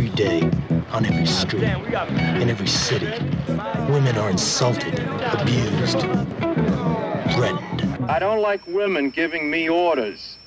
[0.00, 0.40] Every day,
[0.92, 1.62] on every street,
[2.42, 3.12] in every city,
[3.92, 4.98] women are insulted,
[5.38, 6.00] abused,
[7.34, 7.80] threatened.
[8.08, 10.38] I don't like women giving me orders.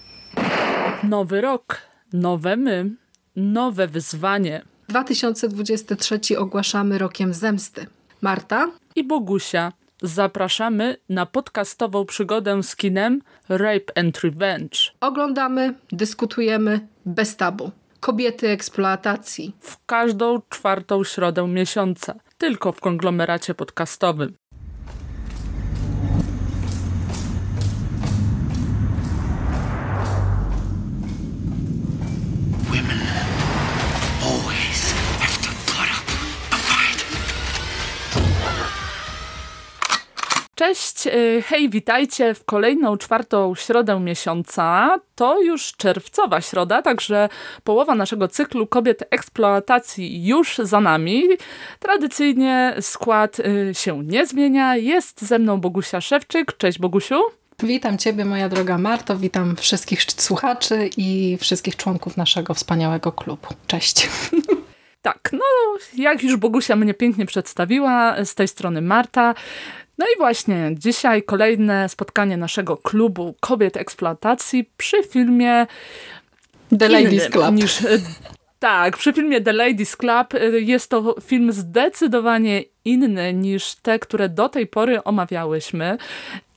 [1.03, 1.81] Nowy rok,
[2.13, 2.89] nowe my,
[3.35, 4.61] nowe wyzwanie.
[4.89, 7.87] 2023 ogłaszamy rokiem zemsty.
[8.21, 14.77] Marta i Bogusia zapraszamy na podcastową przygodę z kinem Rape and Revenge.
[15.01, 17.71] Oglądamy, dyskutujemy bez tabu.
[18.03, 19.55] Kobiety eksploatacji.
[19.59, 22.15] W każdą czwartą środę miesiąca.
[22.37, 24.35] Tylko w konglomeracie podcastowym.
[40.55, 44.95] Cześć, y, hej, witajcie w kolejną czwartą środę miesiąca.
[45.15, 47.29] To już czerwcowa środa, także
[47.63, 51.23] połowa naszego cyklu kobiet eksploatacji już za nami.
[51.79, 54.77] Tradycyjnie skład y, się nie zmienia.
[54.77, 56.57] Jest ze mną Bogusia Szewczyk.
[56.57, 57.21] Cześć Bogusiu.
[57.63, 63.47] Witam Ciebie, moja droga Marto, witam wszystkich słuchaczy i wszystkich członków naszego wspaniałego klubu.
[63.67, 64.09] Cześć.
[65.01, 65.45] Tak, no
[65.97, 69.35] jak już Bogusia mnie pięknie przedstawiła, z tej strony Marta.
[69.97, 75.67] No i właśnie, dzisiaj kolejne spotkanie naszego klubu kobiet eksploatacji przy filmie
[76.79, 77.51] The Ladies Club.
[77.51, 77.99] Niż, e,
[78.59, 84.29] tak, przy filmie The Ladies Club e, jest to film zdecydowanie inny niż te, które
[84.29, 85.97] do tej pory omawiałyśmy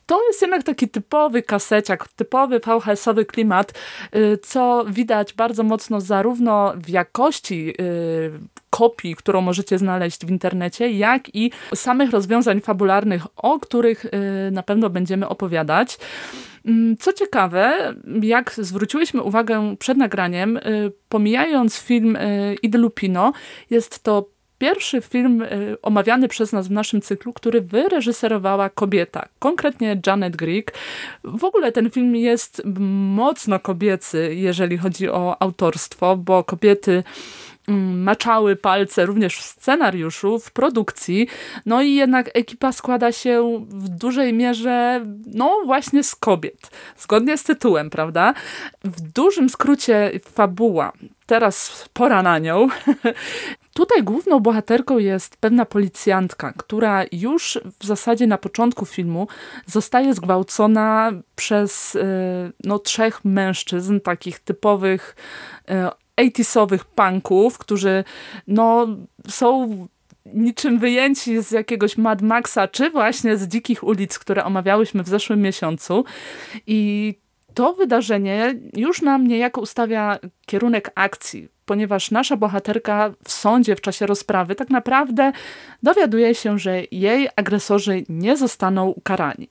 [0.07, 3.73] to jest jednak taki typowy kaseciak, typowy VHS-owy klimat,
[4.17, 8.33] y, co widać bardzo mocno zarówno w jakości y,
[8.77, 14.11] kopii, którą możecie znaleźć w internecie, jak i samych rozwiązań fabularnych, o których y,
[14.53, 15.99] na pewno będziemy opowiadać.
[16.67, 20.59] Mm, co ciekawe, jak zwróciłyśmy uwagę przed nagraniem,
[21.09, 22.19] pomijając film
[22.63, 23.33] Ide Lupino,
[23.71, 30.01] jest to pierwszy film y, omawiany przez nas w naszym cyklu, który wyreżyserowała kobieta, konkretnie
[30.07, 30.73] Janet Greek.
[31.25, 37.05] W ogóle ten film jest mocno kobiecy, jeżeli chodzi o autorstwo, bo kobiety
[37.69, 41.29] mm, maczały palce również w scenariuszu, w produkcji,
[41.67, 47.45] no i jednak ekipa składa się w dużej mierze, no właśnie z kobiet, zgodnie z
[47.45, 48.35] tytułem, prawda?
[48.85, 50.93] W dużym skrócie fabuła,
[51.27, 52.69] teraz pora na nią,
[53.77, 59.29] Tutaj główną bohaterką jest pewna policjantka, która już w zasadzie na początku filmu
[59.67, 62.01] zostaje zgwałcona przez e,
[62.65, 65.17] no, trzech mężczyzn, takich typowych
[66.21, 68.05] 80sowych e, punków, którzy
[68.47, 68.87] no,
[69.29, 69.87] są
[70.35, 75.41] niczym wyjęci z jakiegoś Mad Maxa, czy właśnie z Dzikich Ulic, które omawiałyśmy w zeszłym
[75.41, 76.05] miesiącu.
[76.67, 77.15] I
[77.55, 84.07] to wydarzenie już nam niejako ustawia kierunek akcji, ponieważ nasza bohaterka w sądzie w czasie
[84.07, 85.33] rozprawy tak naprawdę
[85.83, 89.49] dowiaduje się, że jej agresorzy nie zostaną ukarani.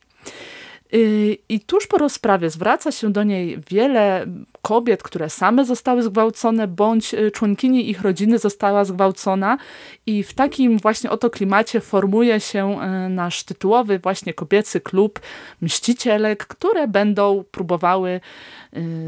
[0.95, 4.25] Y, I tuż po rozprawie zwraca się do niej wiele
[4.61, 9.57] kobiet, które same zostały zgwałcone, bądź y, członkini ich rodziny została zgwałcona.
[10.05, 15.19] I w takim właśnie oto klimacie formuje się y, nasz tytułowy właśnie kobiecy klub
[15.61, 18.21] mścicielek, które będą próbowały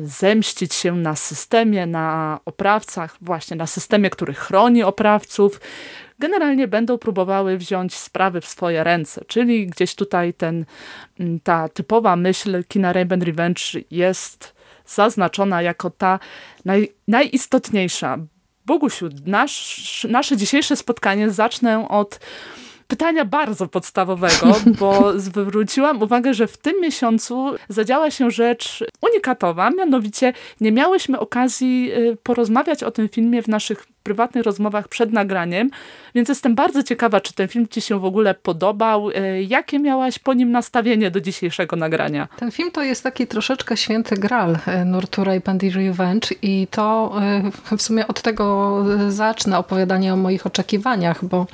[0.03, 5.59] zemścić się na systemie, na oprawcach, właśnie na systemie, który chroni oprawców,
[6.19, 10.65] generalnie będą próbowały wziąć sprawy w swoje ręce, czyli gdzieś tutaj ten,
[11.19, 13.61] mm, ta typowa myśl kina Rape and Revenge
[13.91, 14.55] jest
[14.85, 16.19] zaznaczona jako ta
[16.65, 18.17] naj, najistotniejsza.
[18.65, 22.19] Bogusiu, nasz, nasze dzisiejsze spotkanie zacznę od
[22.87, 30.33] pytania bardzo podstawowego, bo zwróciłam uwagę, że w tym miesiącu zadziała się rzecz unikatowa, mianowicie
[30.61, 35.69] nie miałyśmy okazji y, porozmawiać o tym filmie w naszych prywatnych rozmowach przed nagraniem,
[36.15, 39.09] więc jestem bardzo ciekawa, czy ten film Ci się w ogóle podobał.
[39.09, 42.27] E, jakie miałaś po nim nastawienie do dzisiejszego nagrania?
[42.37, 47.15] Ten film to jest taki troszeczkę święty gral e, Nurtura i Pandy Revenge i to
[47.71, 51.47] e, w sumie od tego zacznę opowiadanie o moich oczekiwaniach, bo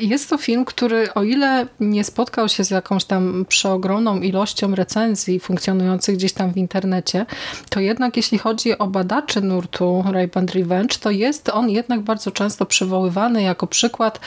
[0.00, 5.40] jest to film, który o ile nie spotkał się z jakąś tam przeogromną ilością recenzji
[5.40, 7.26] funkcjonujących gdzieś tam w internecie,
[7.70, 12.30] to jednak jeśli chodzi o badaczy nurtu Rape and Revenge, to jest on jednak bardzo
[12.30, 14.20] często przywoływany jako przykład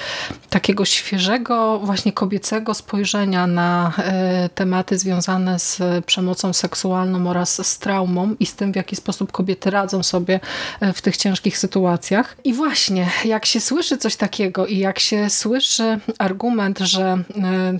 [0.49, 8.35] takiego świeżego, właśnie kobiecego spojrzenia na e, tematy związane z przemocą seksualną oraz z traumą
[8.39, 10.39] i z tym, w jaki sposób kobiety radzą sobie
[10.79, 12.37] e, w tych ciężkich sytuacjach.
[12.43, 17.79] I właśnie, jak się słyszy coś takiego i jak się słyszy argument, że e,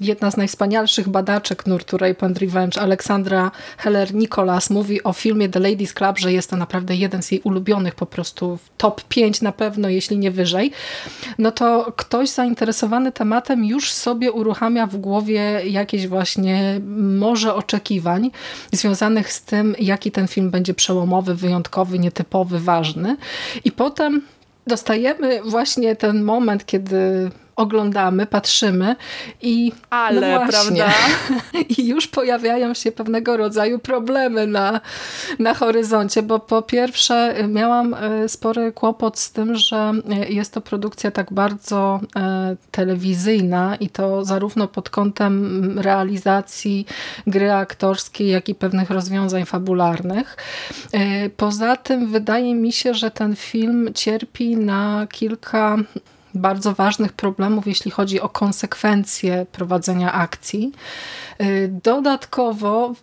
[0.00, 5.92] jedna z najwspanialszych badaczek nurtu Rape and Revenge, Aleksandra Heller-Nicholas mówi o filmie The Ladies
[5.92, 9.52] Club, że jest to naprawdę jeden z jej ulubionych po prostu top top 5 na
[9.52, 10.72] pewno, jeśli nie wyżej,
[11.38, 16.80] no to ktoś zainteresowany tematem już sobie uruchamia w głowie jakieś właśnie
[17.18, 18.30] może oczekiwań
[18.72, 23.16] związanych z tym, jaki ten film będzie przełomowy, wyjątkowy, nietypowy, ważny.
[23.64, 24.22] I potem
[24.66, 28.96] dostajemy właśnie ten moment, kiedy oglądamy, patrzymy
[29.42, 30.94] i no Ale, no właśnie, prawda?
[31.78, 34.80] I już pojawiają się pewnego rodzaju problemy na,
[35.38, 39.92] na horyzoncie, bo po pierwsze miałam e, spory kłopot z tym, że
[40.28, 42.00] jest to produkcja tak bardzo
[42.70, 46.86] telewizyjna i to zarówno pod kątem realizacji
[47.26, 50.36] gry aktorskiej, jak i pewnych rozwiązań fabularnych.
[51.36, 55.76] Poza tym wydaje mi się, że ten film cierpi na kilka
[56.36, 60.72] bardzo ważnych problemów, jeśli chodzi o konsekwencje prowadzenia akcji.
[61.40, 62.94] Y, dodatkowo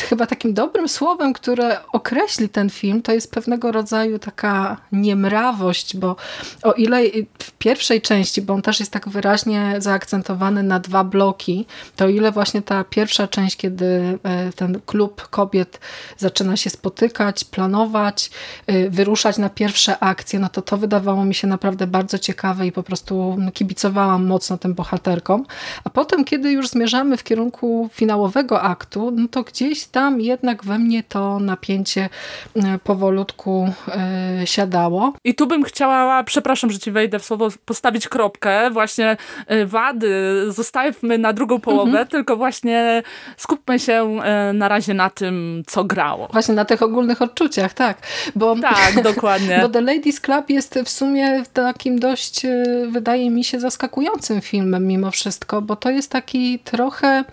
[0.00, 6.16] chyba takim dobrym słowem, które określi ten film, to jest pewnego rodzaju taka niemrawość, bo
[6.62, 7.00] o ile
[7.38, 11.66] w pierwszej części, bo on też jest tak wyraźnie zaakcentowany na dwa bloki,
[11.96, 15.80] to o ile właśnie ta pierwsza część, kiedy e, ten klub kobiet
[16.16, 18.30] zaczyna się spotykać, planować,
[18.66, 22.72] e, wyruszać na pierwsze akcje, no to to wydawało mi się naprawdę bardzo ciekawe i
[22.72, 25.46] po prostu kibicowałam mocno tym bohaterkom.
[25.84, 30.78] A potem, kiedy już zmierzamy w kierunku finałowego aktu, no to gdzieś tam jednak we
[30.78, 32.08] mnie to napięcie
[32.56, 35.12] e, powolutku e, siadało.
[35.24, 38.70] I tu bym chciała, przepraszam, że ci wejdę w słowo, postawić kropkę.
[38.70, 39.16] Właśnie
[39.46, 42.08] e, wady zostawmy na drugą połowę, mhm.
[42.08, 43.02] tylko właśnie
[43.36, 44.18] skupmy się
[44.54, 46.28] na razie na tym, co grało.
[46.32, 47.98] Właśnie na tych ogólnych odczuciach, tak.
[48.34, 49.58] Bo, tak, dokładnie.
[49.62, 52.46] Bo The Ladies Club jest w sumie takim dość,
[52.90, 57.24] wydaje mi się, zaskakującym filmem mimo wszystko, bo to jest taki trochę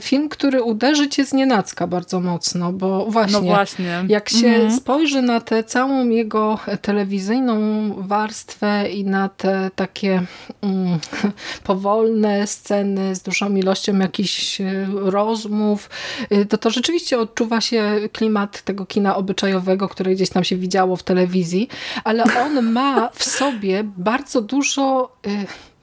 [0.00, 4.04] film, który uderzy cię z nienacka bardzo mocno, bo właśnie, no właśnie.
[4.08, 4.72] jak się mhm.
[4.72, 7.56] spojrzy na tę całą jego telewizyjną
[7.96, 10.22] warstwę i na te takie
[10.62, 10.98] mm,
[11.64, 15.90] powolne sceny z dużą ilością jakichś e, rozmów,
[16.30, 20.96] e, to to rzeczywiście odczuwa się klimat tego kina obyczajowego, które gdzieś tam się widziało
[20.96, 21.68] w telewizji,
[22.04, 25.16] ale on ma w sobie bardzo dużo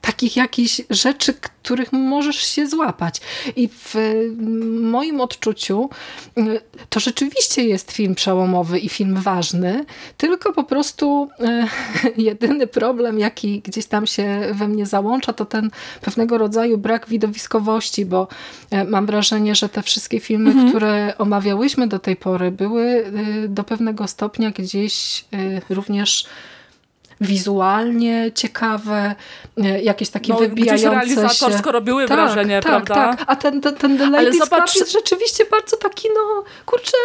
[0.06, 3.20] takich jakichś rzeczy, których możesz się złapać.
[3.56, 3.94] I w
[4.80, 5.90] moim odczuciu
[6.38, 9.84] y, to rzeczywiście jest film przełomowy i film ważny,
[10.16, 11.66] tylko po prostu y,
[12.30, 15.70] jedyny problem, jaki gdzieś tam się we mnie załącza, to ten
[16.00, 18.28] pewnego rodzaju brak widowiskowości, bo
[18.72, 20.68] y, mam wrażenie, że te wszystkie filmy, mhm.
[20.68, 23.04] które omawiałyśmy do tej pory, były
[23.48, 25.24] do pewnego stopnia gdzieś
[25.70, 26.26] również
[27.20, 29.14] wizualnie ciekawe,
[29.56, 31.72] e, jakieś takie no, wybijające realizatorsko się.
[31.72, 32.94] robiły tak, wrażenie, tak, prawda?
[32.94, 34.76] Tak, a ten, ten, ten The Ladies zobacz...
[34.76, 36.96] jest rzeczywiście bardzo taki, no, kurczę,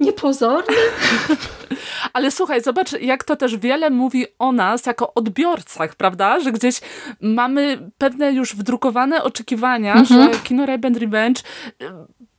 [0.00, 0.76] niepozorny.
[2.12, 6.40] Ale słuchaj, zobacz, jak to też wiele mówi o nas jako odbiorcach, prawda?
[6.40, 6.80] Że gdzieś
[7.20, 10.32] mamy pewne już wdrukowane oczekiwania, mhm.
[10.32, 11.42] że kino Rape Revenge
[11.82, 11.86] y,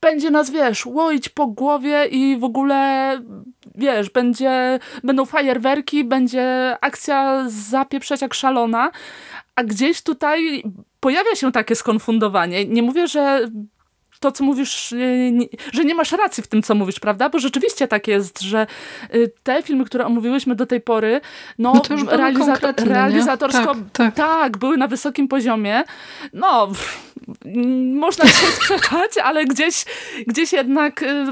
[0.00, 3.20] będzie nas, wiesz, łoić po głowie i w ogóle,
[3.74, 8.90] wiesz, będzie, będą fajerwerki, będzie akcja zapieprzeć jak szalona,
[9.56, 10.62] a gdzieś tutaj
[11.00, 12.64] pojawia się takie skonfundowanie.
[12.64, 13.48] Nie mówię, że
[14.20, 14.94] to, co mówisz,
[15.72, 17.28] że nie masz racji w tym, co mówisz, prawda?
[17.28, 18.66] Bo rzeczywiście tak jest, że
[19.14, 21.20] y, te filmy, które omówiłyśmy do tej pory,
[21.58, 24.14] no, no realizator, realizatorsko tak, tak.
[24.14, 25.84] tak, były na wysokim poziomie.
[26.32, 26.72] No,
[27.94, 29.84] można się sprzeczać, ale gdzieś,
[30.26, 31.26] gdzieś jednak y,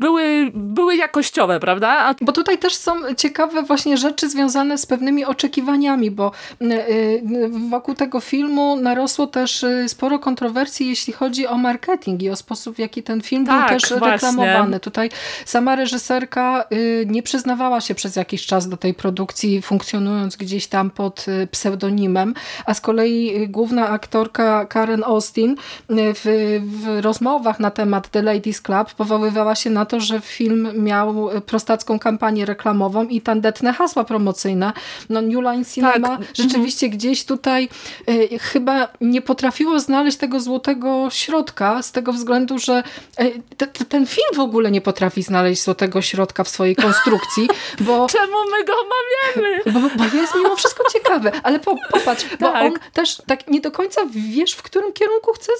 [0.00, 1.88] były, były jakościowe, prawda?
[1.88, 2.14] A...
[2.20, 7.22] Bo tutaj też są ciekawe właśnie rzeczy związane z pewnymi oczekiwaniami, bo y, y,
[7.70, 12.76] wokół tego filmu narosło też y, sporo kontrowersji, jeśli chodzi o marketing i o sposób,
[12.76, 14.12] w jaki ten film tak, był też właśnie.
[14.12, 14.80] reklamowany.
[14.80, 15.10] Tutaj
[15.44, 16.64] sama reżyserka
[17.06, 22.34] nie przyznawała się przez jakiś czas do tej produkcji, funkcjonując gdzieś tam pod pseudonimem,
[22.66, 25.56] a z kolei główna aktorka Karen Austin
[25.88, 31.30] w, w rozmowach na temat The Ladies Club powoływała się na to, że film miał
[31.46, 34.72] prostacką kampanię reklamową i tandetne hasła promocyjne.
[35.08, 36.26] No New Line Cinema tak.
[36.34, 36.98] rzeczywiście mhm.
[36.98, 37.68] gdzieś tutaj
[38.08, 42.82] y, chyba nie potrafiło znaleźć tego złotego środka z tego względu, że
[43.20, 47.48] y, te, ten film w ogóle nie potrafi znaleźć złotego środka w swojej konstrukcji,
[47.86, 48.06] bo...
[48.08, 49.62] Czemu my go omawiamy?
[49.64, 52.40] Bo, bo jest mimo wszystko ciekawy, ale po, popatrz, tak.
[52.40, 55.52] bo on też tak nie do końca wiesz, w którym kierunku chce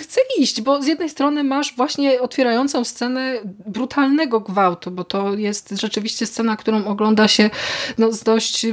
[0.00, 3.34] chcę iść, bo z jednej strony masz właśnie otwierającą scenę
[3.66, 7.50] brutalnego gwałtu, bo to jest rzeczywiście scena, którą ogląda się
[7.98, 8.66] no, z dość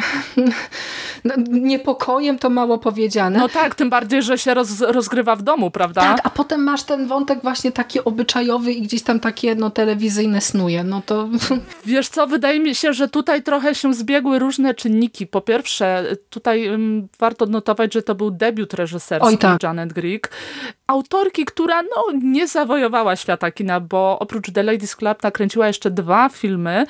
[1.24, 3.38] no, niepokojem, to mało powiedziane.
[3.38, 6.00] No tak, tym bardziej, że się roz, rozgrywa w domu, prawda?
[6.00, 10.40] Tak, a potem masz ten wątek właśnie taki obyczajowy i gdzieś tam takie no, telewizyjne
[10.40, 10.84] snuje.
[10.84, 11.28] No to...
[11.86, 15.26] Wiesz co, wydaje mi się, że tutaj trochę się zbiegły różne czynniki.
[15.26, 19.62] Po pierwsze, tutaj um, warto odnotować, że to był debiut reżyserski Oj, tak.
[19.62, 20.30] Janet Grieg.
[20.86, 26.28] Autorki, która no, nie zawojowała świata kina, bo oprócz The Ladies Club nakręciła jeszcze dwa
[26.28, 26.86] filmy,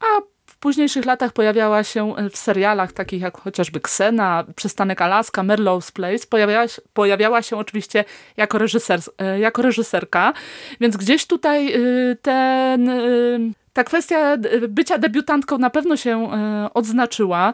[0.00, 5.92] a w późniejszych latach pojawiała się w serialach takich jak chociażby Ksena, Przystanek Alaska, Merlow's
[5.92, 6.26] Place.
[6.30, 8.04] Pojawiała się, pojawiała się oczywiście
[8.36, 10.32] jako, reżyser, e, jako reżyserka,
[10.80, 14.36] więc gdzieś tutaj y, ten y, ta kwestia
[14.68, 17.52] bycia debiutantką na pewno się e, odznaczyła.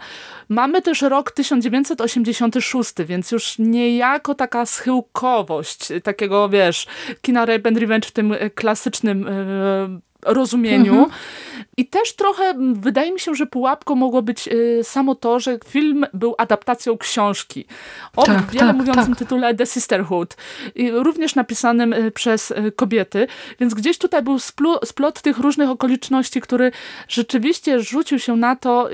[0.49, 6.87] Mamy też rok 1986, więc już niejako taka schyłkowość takiego, wiesz,
[7.23, 10.93] kina Rape and Revenge w tym klasycznym e, rozumieniu.
[10.93, 11.11] Mhm.
[11.77, 16.07] I też trochę wydaje mi się, że pułapką mogło być y, samo to, że film
[16.15, 17.65] był adaptacją książki.
[18.17, 19.19] O tak, wiele tak, mówiącym tak.
[19.19, 20.37] tytule The Sisterhood,
[20.93, 23.27] również napisanym y, przez y, kobiety,
[23.61, 24.39] więc gdzieś tutaj był
[24.85, 26.73] splot tych różnych okoliczności, który
[27.09, 28.89] rzeczywiście rzucił się na to,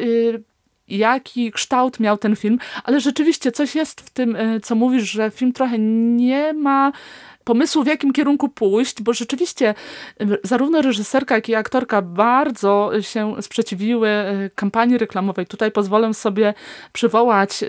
[0.89, 5.53] jaki kształt miał ten film, ale rzeczywiście coś jest w tym, co mówisz, że film
[5.53, 6.93] trochę nie ma
[7.45, 9.75] pomysłu, w jakim kierunku pójść, bo rzeczywiście
[10.45, 15.47] zarówno reżyserka, jak i aktorka bardzo się sprzeciwiły e, kampanii reklamowej.
[15.47, 16.55] Tutaj pozwolę sobie
[16.93, 17.67] przywołać e,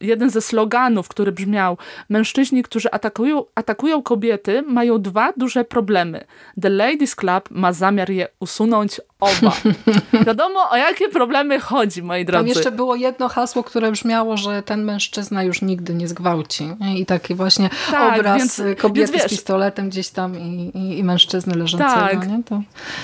[0.00, 6.24] jeden ze sloganów, który brzmiał mężczyźni, którzy atakują, atakują kobiety, mają dwa duże problemy.
[6.62, 9.56] The Ladies Club ma zamiar je usunąć oba.
[10.26, 12.38] Wiadomo, o jakie problemy chodzi, moi drodzy.
[12.38, 16.68] Tam jeszcze było jedno hasło, które brzmiało, że ten mężczyzna już nigdy nie zgwałci.
[16.96, 21.04] I taki właśnie tak, obraz więc, kobiety więc z pistoletem gdzieś tam i, i, i
[21.04, 21.90] mężczyzny leżącego.
[22.00, 22.28] Tak.
[22.28, 22.42] Nie?
[22.44, 22.62] To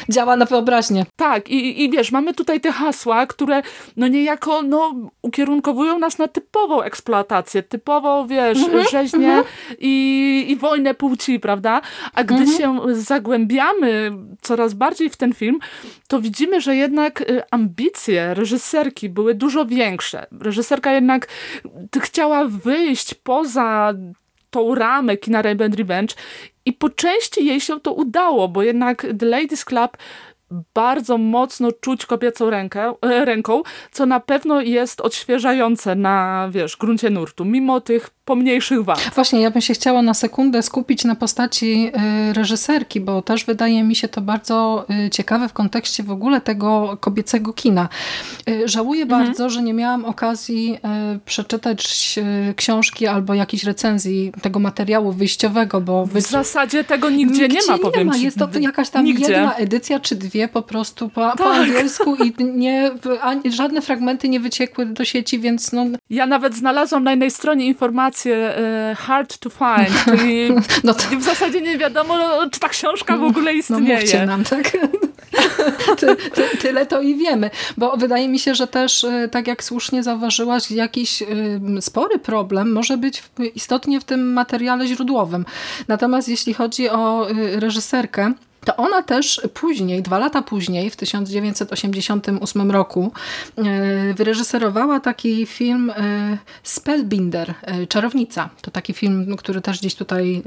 [0.09, 1.07] działa na wyobraźnię.
[1.17, 3.63] Tak, i, i wiesz, mamy tutaj te hasła, które
[3.97, 9.45] no niejako no, ukierunkowują nas na typową eksploatację, typową, wiesz, mhm, rzeźnię mhm.
[9.79, 11.81] i, i wojnę płci, prawda?
[12.15, 12.59] A gdy mhm.
[12.59, 14.13] się zagłębiamy
[14.43, 15.59] coraz bardziej w ten film,
[16.11, 20.27] to widzimy, że jednak y, ambicje reżyserki były dużo większe.
[20.41, 21.29] Reżyserka jednak
[22.01, 23.95] chciała wyjść poza
[24.51, 26.15] tą ramę kina Rape Revenge
[26.65, 29.97] i po części jej się to udało, bo jednak The Ladies Club
[30.75, 33.63] bardzo mocno czuć kobiecą rękę, e, ręką,
[33.93, 39.11] co na pewno jest odświeżające na, wiesz, gruncie nurtu, mimo tych pomniejszych wad.
[39.15, 41.91] Właśnie, ja bym się chciała na sekundę skupić na postaci
[42.31, 46.41] y, reżyserki, bo też wydaje mi się to bardzo y, ciekawe w kontekście w ogóle
[46.41, 47.89] tego kobiecego kina.
[48.49, 49.25] Y, żałuję mhm.
[49.25, 50.79] bardzo, że nie miałam okazji
[51.25, 52.19] przeczytać
[52.57, 56.07] książki albo jakiejś recenzji tego materiału wyjściowego, bo...
[56.07, 58.17] W zasadzie tego nigdzie, nigdzie nie ma, powiem nie ma.
[58.17, 59.33] Jest to jakaś tam nigdzie.
[59.33, 61.37] jedna edycja czy dwie po prostu po, tak.
[61.37, 65.87] po angielsku i nie, ani, żadne fragmenty nie wyciekły do sieci, więc no...
[66.11, 70.53] Ja nawet znalazłam na jednej stronie informację e, hard to find, czyli
[70.85, 71.03] no to...
[71.19, 72.19] w zasadzie nie wiadomo,
[72.51, 74.21] czy ta książka w ogóle no istnieje.
[74.21, 74.77] No nam, tak?
[76.01, 79.65] ty, ty, tyle to i wiemy, bo wydaje mi się, że też, e, tak jak
[79.65, 81.23] słusznie zauważyłaś, jakiś
[81.81, 83.23] spory problem może być
[83.55, 85.45] istotnie w tym materiale źródłowym.
[85.89, 88.33] Natomiast jeśli chodzi o e, reżyserkę,
[88.65, 93.13] to ona też później, dwa lata później, w 1988 roku,
[93.59, 98.51] e, wyreżyserowała taki film e, Spellbinder, e, Czarownica.
[98.61, 100.43] To taki film, który też gdzieś tutaj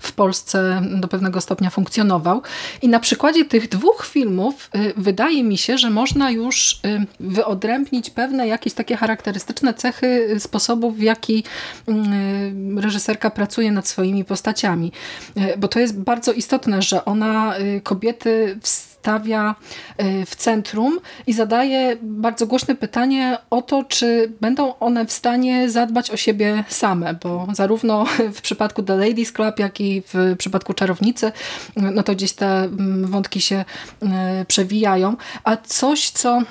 [0.00, 2.42] w Polsce do pewnego stopnia funkcjonował.
[2.82, 6.80] I na przykładzie tych dwóch filmów wydaje mi się, że można już
[7.20, 11.44] wyodrębnić pewne jakieś takie charakterystyczne cechy sposobów, w jaki
[12.76, 14.92] reżyserka pracuje nad swoimi postaciami.
[15.58, 19.54] Bo to jest bardzo istotne, że on ona y, kobiety stawia
[20.02, 25.70] y, w centrum i zadaje bardzo głośne pytanie o to, czy będą one w stanie
[25.70, 28.04] zadbać o siebie same, bo zarówno
[28.36, 31.32] w przypadku The Ladies Club, jak i w przypadku Czarownicy,
[31.76, 33.64] no to gdzieś te mm, wątki się
[34.02, 34.06] y,
[34.44, 35.16] przewijają.
[35.44, 36.42] A coś, co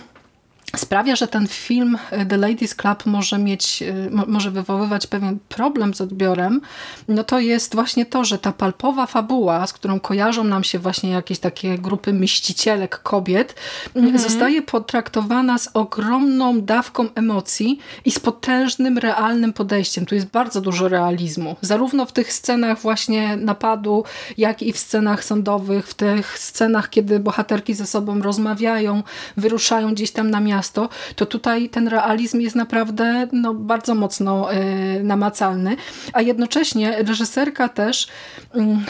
[0.80, 5.94] sprawia, że ten film e, The Ladies Club może mieć, e, może wywoływać pewien problem
[5.94, 6.62] z odbiorem,
[7.08, 11.10] no to jest właśnie to, że ta palpowa fabuła, z którą kojarzą nam się właśnie
[11.10, 13.56] jakieś takie grupy myślicielek kobiet,
[13.96, 14.20] mhm.
[14.20, 20.06] zostaje potraktowana z ogromną dawką emocji i z potężnym, realnym podejściem.
[20.06, 21.56] Tu jest bardzo dużo realizmu.
[21.62, 24.04] Zarówno w tych scenach właśnie napadu,
[24.38, 29.04] jak i w scenach sądowych, w tych scenach, kiedy bohaterki ze sobą rozmawiają,
[29.38, 34.48] wyruszają gdzieś tam na miasto, miasto, to tutaj ten realizm jest naprawdę no, bardzo mocno
[35.04, 35.78] namacalny,
[36.14, 38.08] a jednocześnie reżyserka też
[38.54, 38.86] mm,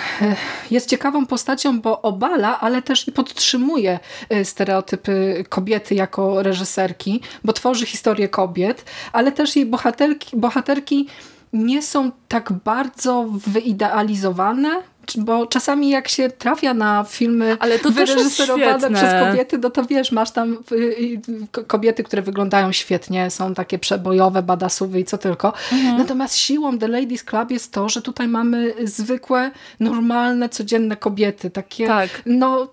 [0.71, 3.99] jest ciekawą postacią, bo obala, ale też i podtrzymuje
[4.43, 11.07] stereotypy kobiety jako reżyserki, bo tworzy historię kobiet, ale też jej bohaterki, bohaterki
[11.53, 14.81] nie są tak bardzo wyidealizowane,
[15.17, 20.11] bo czasami jak się trafia na filmy Ale to wyreżyserowane przez kobiety, no to wiesz,
[20.11, 25.53] masz tam y, y, kobiety, które wyglądają świetnie, są takie przebojowe, badasuwy i co tylko.
[25.71, 25.97] Mhm.
[25.97, 31.49] Natomiast siłą The Ladies Club jest to, że tutaj mamy zwykłe, normalne, codzienne kobiety.
[31.49, 32.09] Takie, tak.
[32.25, 32.67] no,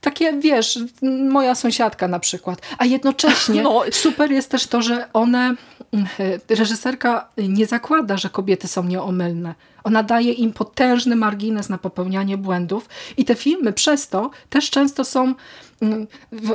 [0.00, 0.78] takie wiesz,
[1.30, 2.62] moja sąsiadka na przykład.
[2.78, 3.82] A jednocześnie no.
[3.92, 5.54] super jest też to, że one,
[5.94, 9.54] y, reżyserka nie zakłada, że kobiety są nieomylne.
[9.84, 15.04] Ona daje im potężny margines na popełnianie błędów i te filmy przez to też często
[15.04, 15.34] są
[15.82, 16.48] mm, w,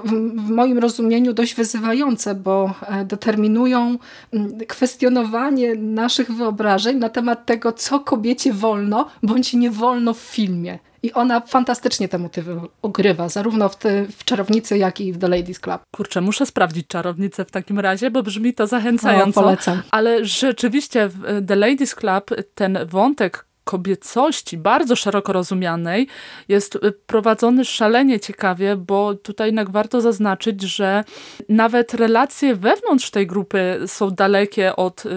[0.46, 3.98] w, moim rozumieniu dość wyzywające, bo e, determinują
[4.34, 10.80] mm, kwestionowanie naszych wyobrażeń na temat tego, co kobiecie wolno bądź nie wolno w filmie.
[11.04, 15.28] I ona fantastycznie te motywy ogrywa, zarówno w, te, w Czarownicy, jak i w The
[15.28, 15.82] Ladies Club.
[15.96, 19.42] Kurczę, muszę sprawdzić Czarownicę w takim razie, bo brzmi to zachęcająco.
[19.42, 19.82] O, polecam.
[19.92, 26.08] Ale rzeczywiście w The Ladies Club ten wątek kobiecości, bardzo szeroko rozumianej,
[26.48, 31.04] jest prowadzony szalenie ciekawie, bo tutaj jednak warto zaznaczyć, że
[31.50, 35.10] nawet relacje wewnątrz tej grupy są dalekie od y,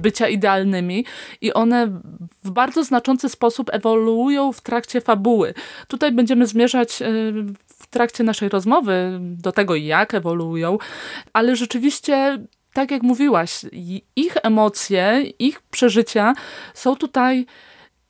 [0.00, 1.04] bycia idealnymi
[1.40, 2.00] i one
[2.44, 5.54] w bardzo znaczący sposób ewoluują w trakcie fabuły.
[5.88, 7.06] Tutaj będziemy zmierzać e,
[7.66, 10.78] w trakcie naszej rozmowy do tego, jak ewoluują,
[11.32, 12.38] ale rzeczywiście
[12.72, 13.66] tak jak mówiłaś,
[14.16, 16.34] ich emocje, ich przeżycia
[16.74, 17.46] są tutaj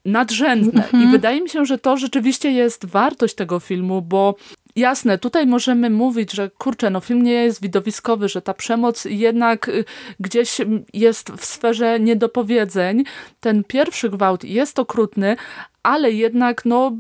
[0.05, 0.85] nadrzędne.
[0.85, 1.03] Mhm.
[1.03, 4.35] I wydaje mi się, że to rzeczywiście jest wartość tego filmu, bo
[4.77, 9.69] Jasne, tutaj możemy mówić, że kurczę, no film nie jest widowiskowy, że ta przemoc jednak
[9.69, 9.85] y,
[10.21, 10.61] gdzieś
[10.93, 13.05] jest w sferze niedopowiedzeń.
[13.41, 15.37] Ten pierwszy gwałt jest okrutny,
[15.83, 16.93] ale jednak no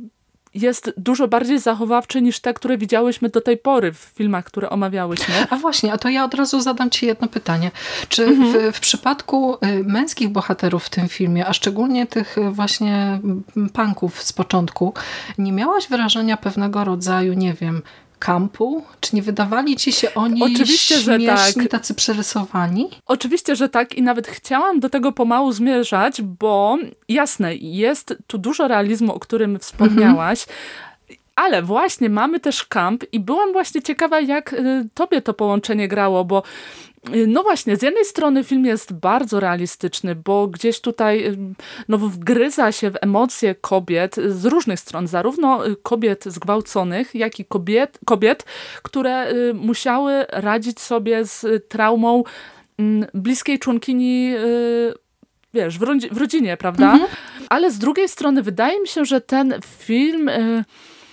[0.54, 5.34] jest dużo bardziej zachowawczy niż te, które widziałyśmy do tej pory w filmach, które omawiałyśmy.
[5.50, 7.70] A właśnie, a to ja od razu zadam ci jedno pytanie.
[8.08, 8.72] Czy mhm.
[8.72, 13.20] w, w, przypadku y, męskich bohaterów w tym filmie, a szczególnie tych y, właśnie
[13.72, 14.94] punków z początku,
[15.38, 17.82] nie miałaś wrażenia pewnego rodzaju, nie wiem,
[18.20, 18.82] kampu?
[19.00, 21.68] Czy nie wydawali ci się oni Oczywiście, śmieszni, że tak.
[21.70, 22.90] tacy przerysowani?
[23.06, 26.78] Oczywiście, że tak i nawet chciałam do tego pomału zmierzać, bo
[27.08, 30.58] jasne, jest tu dużo realizmu, o którym wspomniałaś, mhm.
[31.34, 36.24] Ale właśnie mamy też kamp i byłam właśnie ciekawa, jak y, tobie to połączenie grało,
[36.24, 36.42] bo
[37.26, 41.36] no właśnie, z jednej strony film jest bardzo realistyczny, bo gdzieś tutaj y,
[41.88, 47.44] no, wgryza się w emocje kobiet z różnych stron, zarówno y, kobiet zgwałconych, jak i
[47.44, 48.44] kobiet, kobiet
[48.82, 52.24] które musiały radzić sobie z traumą
[52.78, 54.34] mm, bliskiej członkini
[55.54, 56.92] wiesz, w, w rodzinie, prawda?
[56.92, 57.10] Mhm.
[57.48, 60.30] Ale z drugiej strony wydaje mi się, że ten film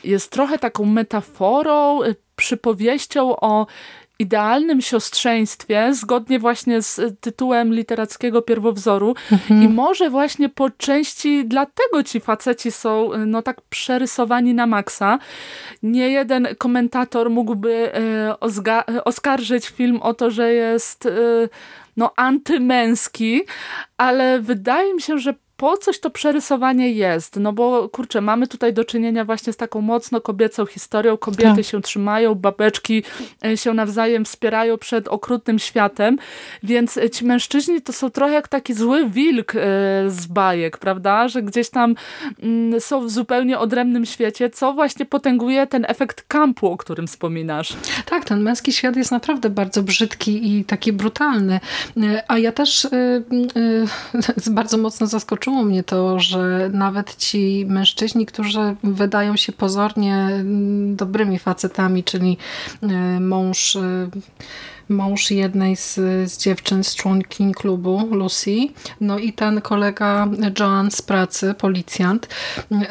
[0.04, 2.00] jest trochę taką metaforą,
[2.38, 3.67] przypowieścią o
[4.19, 9.63] idealnym siostrzeństwie, zgodnie właśnie z y, tytułem literackiego pierwowzoru mhm.
[9.63, 15.19] i może właśnie po części dlatego ci faceci są y, no tak przerysowani na maksa.
[15.84, 17.91] Nie jeden komentator mógłby
[18.93, 21.08] y, oskarżyć film o to, że jest
[21.97, 23.41] no antymęski,
[23.97, 28.74] ale wydaje mi się, że po coś to przerysowanie jest, no bo kurczę, mamy tutaj
[28.74, 31.65] do czynienia właśnie z taką mocno kobiecą historią, kobiety tak.
[31.65, 33.04] się trzymają, babeczki
[33.46, 36.17] e, się nawzajem wspierają przed okrutnym światem,
[36.63, 39.60] więc e, ci mężczyźni to są trochę jak taki zły wilk e,
[40.08, 41.96] z bajek, prawda, że gdzieś tam
[42.43, 47.74] mm, są w zupełnie odrębnym świecie, co właśnie potęguje ten efekt kampu, o którym wspominasz.
[48.06, 51.60] Tak, ten męski świat jest naprawdę bardzo brzydki i taki brutalny,
[52.28, 52.88] a ja też
[54.52, 60.96] bardzo mocno zaskoczyłam zaskoczyło mnie to, że nawet ci mężczyźni, którzy wydają się pozornie mm,
[60.96, 62.38] dobrymi facetami, czyli
[62.82, 64.10] e, mąż e,
[64.89, 65.95] mąż jednej z,
[66.32, 68.58] z dziewczyn, z członkiń klubu, Lucy,
[69.02, 70.28] no i ten kolega
[70.60, 72.28] Joan z pracy, policjant,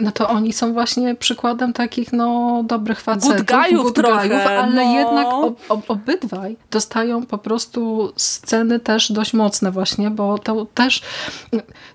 [0.01, 4.85] no to oni są właśnie przykładem takich no dobrych facetów, good guyów, good trochę, ale
[4.85, 4.93] no.
[4.93, 11.03] jednak ob, ob, obydwaj dostają po prostu sceny też dość mocne właśnie, bo to też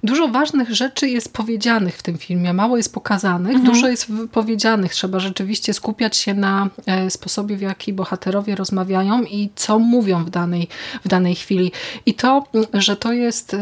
[0.03, 3.73] dużo ważnych rzeczy jest powiedzianych w tym filmie, mało jest pokazanych, mhm.
[3.73, 9.49] dużo jest powiedzianych, trzeba rzeczywiście skupiać się na e, sposobie, w jaki bohaterowie rozmawiają i
[9.55, 10.67] co mówią w danej,
[11.05, 11.71] w danej chwili.
[12.05, 13.55] I to, że to jest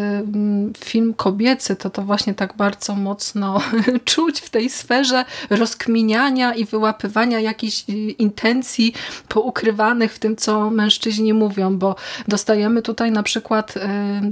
[0.77, 3.61] film kobiecy, to to właśnie tak bardzo mocno
[4.11, 8.93] czuć w tej sferze rozkminiania i wyłapywania jakichś y, intencji
[9.27, 11.95] poukrywanych w tym, co mężczyźni mówią, bo
[12.27, 13.73] dostajemy tutaj na przykład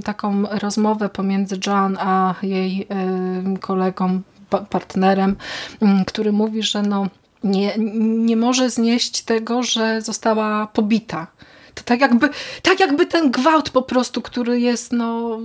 [0.04, 2.86] taką rozmowę pomiędzy Joan a jej
[3.60, 4.20] kolegą,
[4.70, 5.36] partnerem,
[6.06, 7.06] który mówi, że no
[7.44, 7.72] nie,
[8.26, 11.26] nie może znieść tego, że została pobita.
[11.78, 12.28] To tak jakby,
[12.62, 15.38] tak jakby ten gwałt po prostu, który jest no,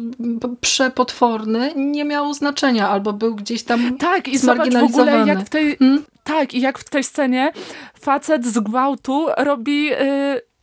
[0.61, 5.49] przepotworny, nie miał znaczenia albo był gdzieś tam Tak, i zobacz w ogóle jak w
[5.49, 6.05] tej, hmm?
[6.23, 7.51] tak, i jak w tej scenie
[8.01, 9.85] facet z gwałtu robi...
[9.85, 10.53] Yy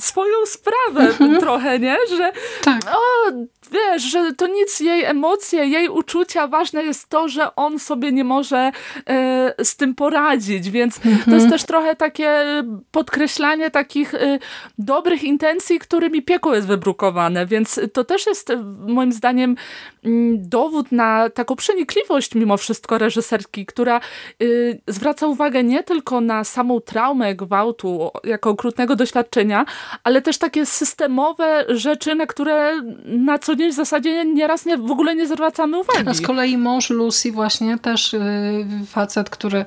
[0.00, 1.40] swoją sprawę mhm.
[1.40, 1.96] trochę, nie?
[2.16, 2.32] Że
[2.64, 2.80] tak.
[2.92, 3.30] o,
[3.72, 8.24] wiesz, że to nic jej emocje, jej uczucia, ważne jest to, że on sobie nie
[8.24, 8.72] może
[9.08, 11.14] e, z tym poradzić, więc mhm.
[11.14, 11.50] to jest mhm.
[11.50, 12.44] też trochę takie
[12.90, 14.38] podkreślanie takich e,
[14.78, 18.52] dobrych intencji, którymi piekło jest wybrukowane, więc to też jest
[18.88, 19.56] moim zdaniem
[20.04, 24.44] mm, dowód na taką przenikliwość mimo wszystko reżyserki, która e,
[24.86, 29.64] zwraca uwagę nie tylko na samą traumę gwałtu jako okrutnego doświadczenia,
[30.04, 34.90] ale też takie systemowe rzeczy, na które na co dzień w zasadzie nieraz nie, w
[34.90, 36.08] ogóle nie zwracamy uwagi.
[36.08, 39.64] A z kolei mąż Lucy właśnie też yy, facet, który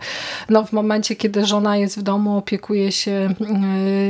[0.50, 3.34] no, w momencie, kiedy żona jest w domu, opiekuje się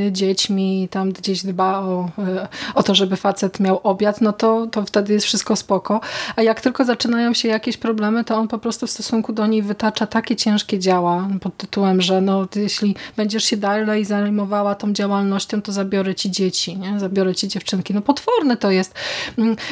[0.06, 4.68] yy, dziećmi, tam gdzieś dba o, yy, o to, żeby facet miał obiad, no to,
[4.68, 6.02] to wtedy jest wszystko spoko.
[6.36, 9.62] A jak tylko zaczynają się jakieś problemy, to on po prostu w stosunku do niej
[9.62, 15.62] wytacza takie ciężkie działa pod tytułem, że no, jeśli będziesz się dalej zajmowała tą działalnością,
[15.62, 17.00] to zabiorę ci dzieci, nie?
[17.00, 17.94] zabiorę ci dziewczynki.
[17.94, 18.94] No potworne to jest.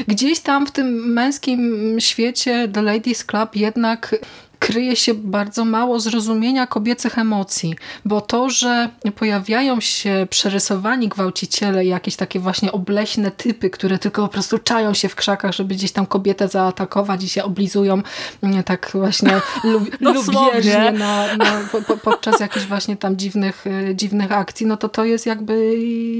[0.08, 4.16] Gdzieś tam w tym męskim świecie The Ladies Club jednak
[4.62, 12.16] kryje się bardzo mało zrozumienia kobiecych emocji, bo to, że pojawiają się przerysowani gwałciciele, jakieś
[12.16, 16.06] takie właśnie obleśne typy, które tylko po prostu czają się w krzakach, żeby gdzieś tam
[16.06, 18.02] kobietę zaatakować i się oblizują
[18.44, 24.32] mm, tak właśnie lub, lubieżnie na, na, po, podczas jakichś właśnie tam dziwnych, y, dziwnych
[24.32, 25.78] akcji, no to to jest jakby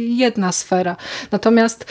[0.08, 0.96] jedna sfera.
[1.32, 1.86] Natomiast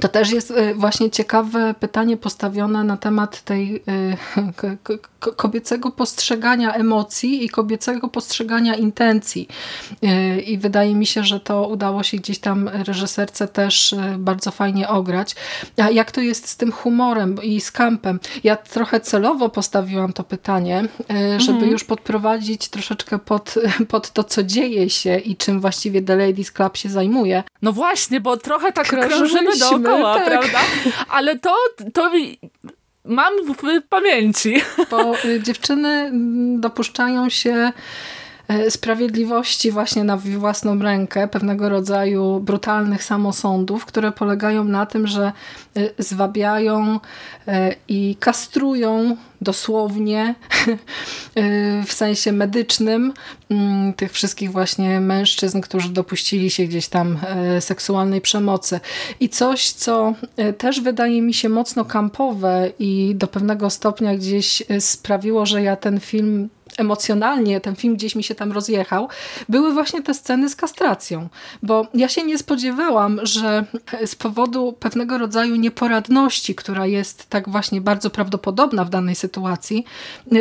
[0.00, 4.16] to też jest y, właśnie ciekawe pytanie postawione na temat tej y,
[5.36, 9.48] kobiecego postrzegania emocji i kobiecego postrzegania intencji.
[10.04, 14.88] Y, I wydaje mi się, że to udało się gdzieś tam reżyserce też bardzo fajnie
[14.88, 15.34] ograć.
[15.76, 18.20] A jak to jest z tym humorem i z kampem?
[18.44, 20.88] Ja trochę celowo postawiłam to pytanie,
[21.38, 21.72] żeby mhm.
[21.72, 23.54] już podprowadzić troszeczkę pod,
[23.88, 27.42] pod to, co dzieje się i czym właściwie The Ladies Club się zajmuje.
[27.62, 30.26] No właśnie, bo trochę tak krążymy do dookoła, tak.
[30.26, 30.58] prawda?
[31.08, 31.56] Ale to,
[31.92, 32.10] to
[33.04, 33.50] mam w
[33.88, 34.60] pamięci.
[34.90, 36.10] Bo y, dziewczyny
[36.60, 37.72] dopuszczają się
[38.68, 45.32] sprawiedliwości właśnie na własną rękę, pewnego rodzaju brutalnych samosądów, które polegają na tym, że
[45.76, 47.00] e, zwabiają
[47.48, 50.34] e, i kastrują dosłownie
[51.86, 53.12] w sensie medycznym
[53.50, 58.80] mm, tych wszystkich właśnie mężczyzn, którzy dopuścili się gdzieś tam e, seksualnej przemocy.
[59.20, 64.62] I coś, co e, też wydaje mi się mocno kampowe i do pewnego stopnia gdzieś
[64.68, 69.08] e, sprawiło, że ja ten film emocjonalnie ten film gdzieś mi się tam rozjechał,
[69.48, 71.28] były właśnie te sceny z kastracją.
[71.62, 73.64] Bo ja się nie spodziewałam, że
[74.06, 79.84] z powodu pewnego rodzaju nieporadności, która jest tak właśnie bardzo prawdopodobna w danej sytuacji,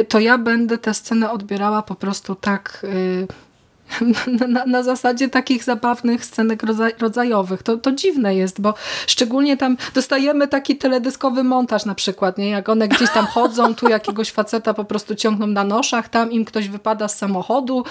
[0.10, 2.86] to ja będę tę scenę odbierała po prostu tak...
[3.20, 3.28] Yy,
[4.50, 6.64] na, na, zasadzie takich zabawnych scenek
[7.00, 7.64] rodzajowych.
[7.64, 8.74] To, to dziwne jest, bo
[9.08, 12.50] szczególnie tam dostajemy taki teledyskowy montaż na przykład, nie?
[12.50, 16.46] jak one gdzieś tam chodzą, tu jakiegoś faceta po prostu ciągną na noszach, tam im
[16.46, 17.84] ktoś wypada z samochodu,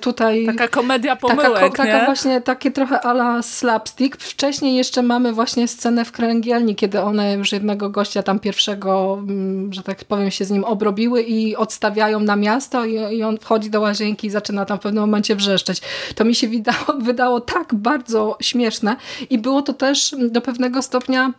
[0.00, 0.46] tutaj...
[0.46, 4.16] Taka komedia pomyłek, taka, taka właśnie, takie trochę ala slapstick.
[4.16, 9.72] Wcześniej jeszcze mamy właśnie scenę w kręgielni, kiedy one już jednego gościa tam pierwszego, mm,
[9.72, 13.70] że tak powiem, się z nim obrobiły i odstawiają na miasto i, i on wchodzi
[13.70, 15.80] do łazienki i zaczyna tam w pewnym momencie momencie wrzeszczeć.
[16.14, 18.96] To mi się wydało, wydało tak bardzo śmieszne
[19.30, 21.32] i było to też do pewnego stopnia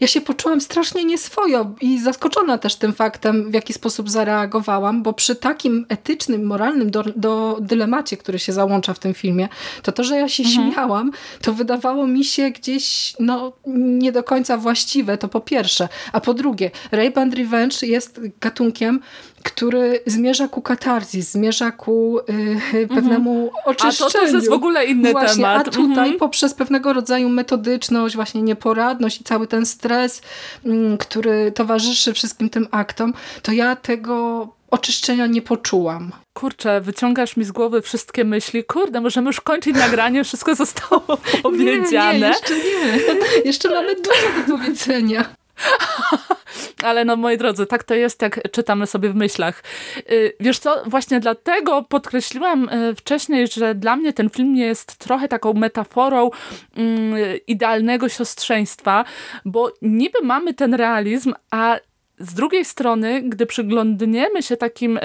[0.00, 5.12] ja się poczułam strasznie nieswojo i zaskoczona też tym faktem, w jaki sposób zareagowałam, bo
[5.12, 9.48] przy takim etycznym, moralnym do, do dylemacie, który się załącza w tym filmie,
[9.82, 10.72] to to, że ja się mhm.
[10.72, 11.10] śmiałam,
[11.42, 15.88] to wydawało mi się gdzieś no, nie do końca właściwe, to po pierwsze.
[16.12, 19.00] A po drugie, Rape and Revenge jest gatunkiem,
[19.48, 22.18] który zmierza ku katarzis, zmierza ku
[22.74, 23.62] y, pewnemu mhm.
[23.64, 24.10] oczyszczeniu.
[24.10, 25.68] A to, to jest w ogóle inny właśnie, temat.
[25.68, 26.18] A tutaj mhm.
[26.18, 30.22] poprzez pewnego rodzaju metodyczność, właśnie nieporadność i cały ten stres,
[30.66, 36.12] y, który towarzyszy wszystkim tym aktom, to ja tego oczyszczenia nie poczułam.
[36.32, 38.64] Kurczę, wyciągasz mi z głowy wszystkie myśli.
[38.64, 42.12] Kurde, możemy już kończyć nagranie, wszystko zostało powiedziane.
[42.18, 43.42] Nie, nie, jeszcze nie.
[43.44, 45.24] Jeszcze mamy dużo do powiedzenia.
[46.84, 49.62] Ale no moi drodzy, tak to jest, jak czytamy sobie w myślach.
[50.10, 55.28] Y, wiesz co, właśnie dlatego podkreśliłam y, wcześniej, że dla mnie ten film jest trochę
[55.28, 56.30] taką metaforą
[56.76, 57.14] mm,
[57.46, 59.04] idealnego siostrzeństwa,
[59.44, 61.76] bo niby mamy ten realizm, a
[62.20, 65.00] z drugiej strony, gdy przyglądniemy się takim e,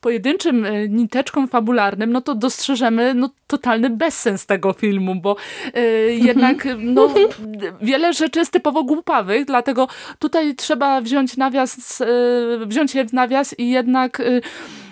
[0.00, 5.36] pojedynczym e, niteczkom fabularnym, no to dostrzeżemy no, totalny bezsens tego filmu, bo
[5.74, 7.14] e, jednak no,
[7.82, 12.02] wiele rzeczy jest typowo głupawych, dlatego tutaj trzeba wziąć nawias,
[12.66, 14.22] wziąć je w nawias i jednak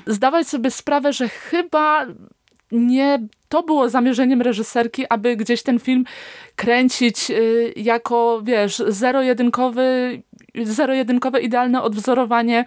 [0.06, 2.06] zdawać sobie sprawę, że chyba
[2.72, 3.18] nie
[3.52, 6.04] to było zamierzeniem reżyserki, aby gdzieś ten film
[6.56, 10.22] kręcić y, jako, wiesz, zero-jedynkowy
[10.54, 12.64] zero-jedynkowe idealne odwzorowanie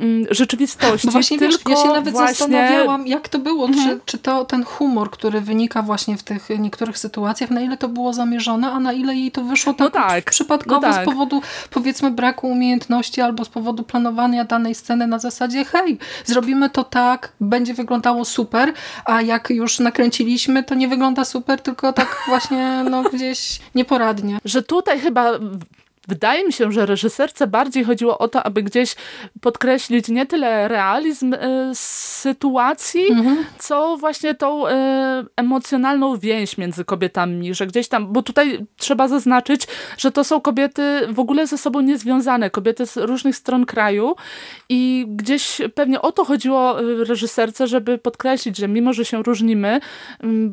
[0.00, 1.06] Mm, rzeczywistości.
[1.06, 2.28] No właśnie, wiesz, ja się nawet właśnie...
[2.28, 3.88] zastanawiałam, jak to było, mhm.
[3.88, 7.88] czy, czy to ten humor, który wynika właśnie w tych niektórych sytuacjach, na ile to
[7.88, 10.30] było zamierzone, a na ile jej to wyszło tak, no tak.
[10.30, 11.02] przypadkowo no tak.
[11.02, 16.70] z powodu powiedzmy braku umiejętności albo z powodu planowania danej sceny na zasadzie hej, zrobimy
[16.70, 18.72] to tak, będzie wyglądało super,
[19.04, 19.78] a jak już
[20.62, 24.38] to nie wygląda super, tylko tak właśnie no, gdzieś nieporadnie.
[24.44, 25.32] Że tutaj chyba
[26.08, 28.96] Wydaje mi się, że reżyserce bardziej chodziło o to, aby gdzieś
[29.40, 31.38] podkreślić nie tyle realizm y,
[31.74, 33.44] sytuacji, mhm.
[33.58, 34.70] co właśnie tą y,
[35.36, 39.66] emocjonalną więź między kobietami, że gdzieś tam, bo tutaj trzeba zaznaczyć,
[39.98, 44.16] że to są kobiety w ogóle ze sobą niezwiązane, kobiety z różnych stron kraju
[44.68, 49.80] i gdzieś pewnie o to chodziło y, reżyserce, żeby podkreślić, że mimo, że się różnimy,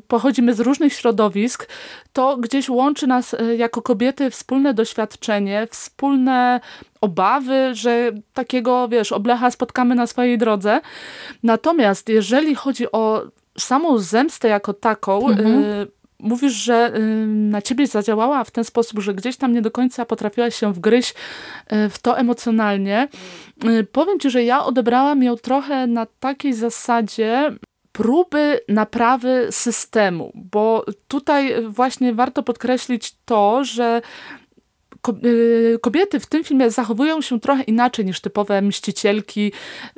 [0.07, 1.67] pochodzimy z różnych środowisk,
[2.13, 6.59] to gdzieś łączy nas jako kobiety wspólne doświadczenie wspólne
[7.01, 10.81] obawy, że takiego, wiesz, oblecha spotkamy na swojej drodze.
[11.43, 13.23] Natomiast jeżeli chodzi o
[13.57, 15.63] samą zemstę jako taką, mhm.
[15.63, 15.87] y
[16.19, 20.05] mówisz, że y, na ciebie zadziałała w ten sposób, że gdzieś tam nie do końca
[20.05, 21.11] potrafiłaś się wgryźć
[21.73, 23.07] y, w to emocjonalnie.
[23.65, 27.55] Y, powiem ci, że ja odebrałam ją trochę na takiej zasadzie
[27.91, 34.44] próby naprawy systemu, bo tutaj właśnie warto podkreślić to, że Y,
[35.81, 39.51] kobiety w tym filmie zachowują się trochę inaczej niż typowe mścicielki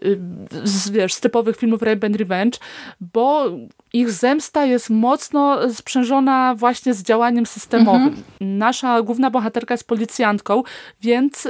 [0.06, 0.20] y,
[0.64, 2.60] z, wiesz, z typowych filmów Rape and Revenge,
[3.02, 3.52] bo
[4.00, 8.02] ich zemsta jest mocno sprzężona właśnie z działaniem systemowym.
[8.02, 8.24] Mhm.
[8.42, 10.64] Nasza główna bohaterka jest policjantką,
[11.02, 11.50] więc y,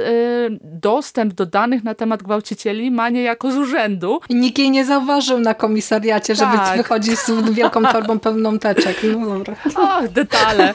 [0.62, 4.20] dostęp do danych na temat gwałcicieli ma niejako z urzędu.
[4.28, 6.52] I nikt jej nie zauważył na komisariacie, tak.
[6.52, 8.96] żeby wychodzić z wielką torbą pełną teczek.
[9.18, 9.56] No dobra.
[9.76, 10.74] O, detale.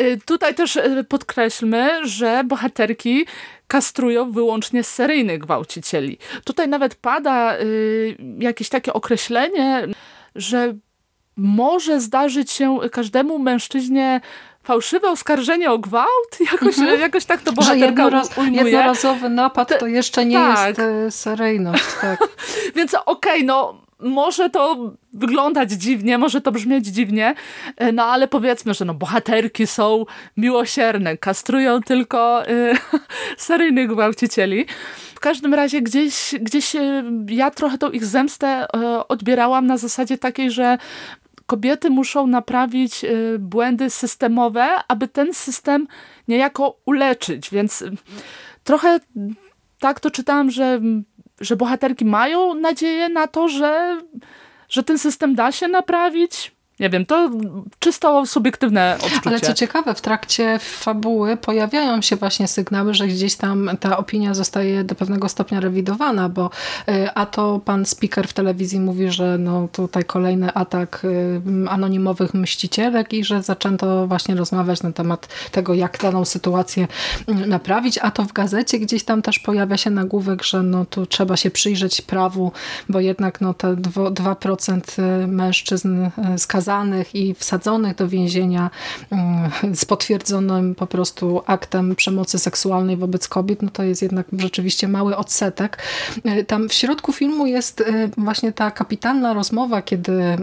[0.00, 3.26] Y, tutaj też y, podkreślmy, że bohaterki
[3.66, 6.18] kastrują wyłącznie seryjnych gwałcicieli.
[6.44, 9.86] Tutaj nawet pada y, jakieś takie określenie,
[10.34, 10.74] że
[11.36, 14.20] może zdarzyć się każdemu mężczyźnie
[14.62, 16.38] fałszywe oskarżenie o gwałt?
[16.52, 17.00] Jakoś, mhm.
[17.00, 18.62] jakoś tak to bohaterka jednoraz, ujmuje.
[18.62, 20.68] Jednorazowy napad to jeszcze nie tak.
[20.68, 21.84] jest e, seryjność.
[22.00, 22.28] Tak.
[22.76, 27.34] Więc okej, okay, no może to wyglądać dziwnie, może to brzmieć dziwnie,
[27.76, 30.04] e, no ale powiedzmy, że no bohaterki są
[30.36, 32.74] miłosierne, kastrują tylko y,
[33.36, 34.66] seryjnych gwałcicieli.
[35.14, 36.76] W każdym razie gdzieś, gdzieś
[37.28, 38.66] ja trochę tą ich zemstę
[39.08, 40.78] odbierałam na zasadzie takiej, że
[41.46, 45.86] kobiety muszą naprawić y, błędy systemowe, aby ten system
[46.28, 47.84] niejako uleczyć, więc
[48.64, 49.00] trochę
[49.78, 50.80] tak to czytałam, że,
[51.40, 54.00] że bohaterki mają nadzieję na to, że,
[54.68, 57.30] że ten system da się naprawić, nie wiem, to
[57.78, 59.20] czysto subiektywne odczucie.
[59.24, 64.34] Ale co ciekawe, w trakcie fabuły pojawiają się właśnie sygnały, że gdzieś tam ta opinia
[64.34, 66.50] zostaje do pewnego stopnia rewidowana, bo
[66.88, 72.34] y, a to pan speaker w telewizji mówi, że no tutaj kolejny atak y, anonimowych
[72.34, 76.88] mścicielek i że zaczęto właśnie rozmawiać na temat tego, jak daną sytuację
[77.28, 81.06] y, naprawić, a to w gazecie gdzieś tam też pojawia się nagłówek, że no tu
[81.06, 82.52] trzeba się przyjrzeć prawu,
[82.88, 88.70] bo jednak no te 2% mężczyzn skazanych skazanych i wsadzonych do więzienia
[89.10, 94.88] mm, z potwierdzonym po prostu aktem przemocy seksualnej wobec kobiet, no to jest jednak rzeczywiście
[94.88, 95.78] mały odsetek.
[96.24, 97.84] E, tam w środku filmu jest e,
[98.18, 100.38] właśnie ta kapitalna rozmowa, kiedy e,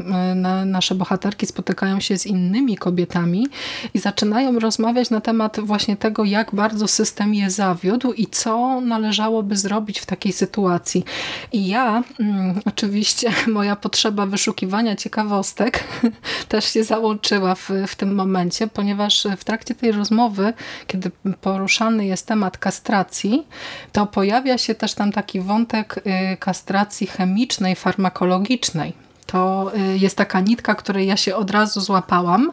[0.66, 3.48] nasze bohaterki spotykają się z innymi kobietami
[3.94, 9.56] i zaczynają rozmawiać na temat właśnie tego, jak bardzo system je zawiódł i co należałoby
[9.56, 11.04] zrobić w takiej sytuacji.
[11.52, 15.84] I ja, mm, oczywiście moja potrzeba wyszukiwania ciekawostek
[16.50, 20.54] też się załączyła w, w tym momencie, ponieważ w trakcie tej rozmowy,
[20.88, 23.48] kiedy poruszany jest temat kastracji,
[23.92, 28.94] to pojawia się też tam taki wątek y, kastracji chemicznej, farmakologicznej
[29.32, 32.52] to y, jest taka nitka, której ja się od razu złapałam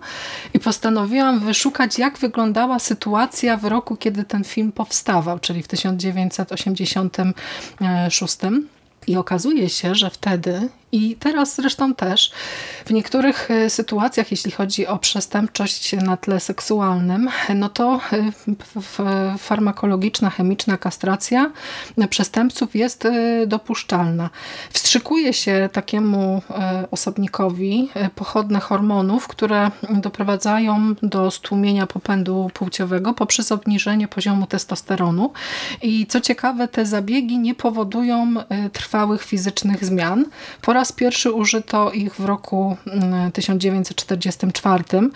[0.54, 8.36] i postanowiłam wyszukać, jak wyglądała sytuacja w roku, kiedy ten film powstawał, czyli w 1986.
[9.08, 12.30] I okazuje się, że wtedy i teraz zresztą też
[12.86, 20.30] w niektórych e, sytuacjach, jeśli chodzi o przestępczość na tle seksualnym, no to e, farmakologiczna,
[20.30, 21.50] chemiczna kastracja
[22.10, 24.30] przestępców jest e, dopuszczalna.
[24.70, 26.42] Wstrzykuje się takiemu
[26.90, 35.32] osobnikowi pochodne hormonów, które doprowadzają do stłumienia popędu płciowego poprzez obniżenie poziomu testosteronu.
[35.82, 38.34] I co ciekawe, te zabiegi nie powodują
[38.98, 40.24] trwałych fizycznych zmian.
[40.62, 42.76] Po raz pierwszy użyto ich w roku
[43.32, 45.10] 1944, mm,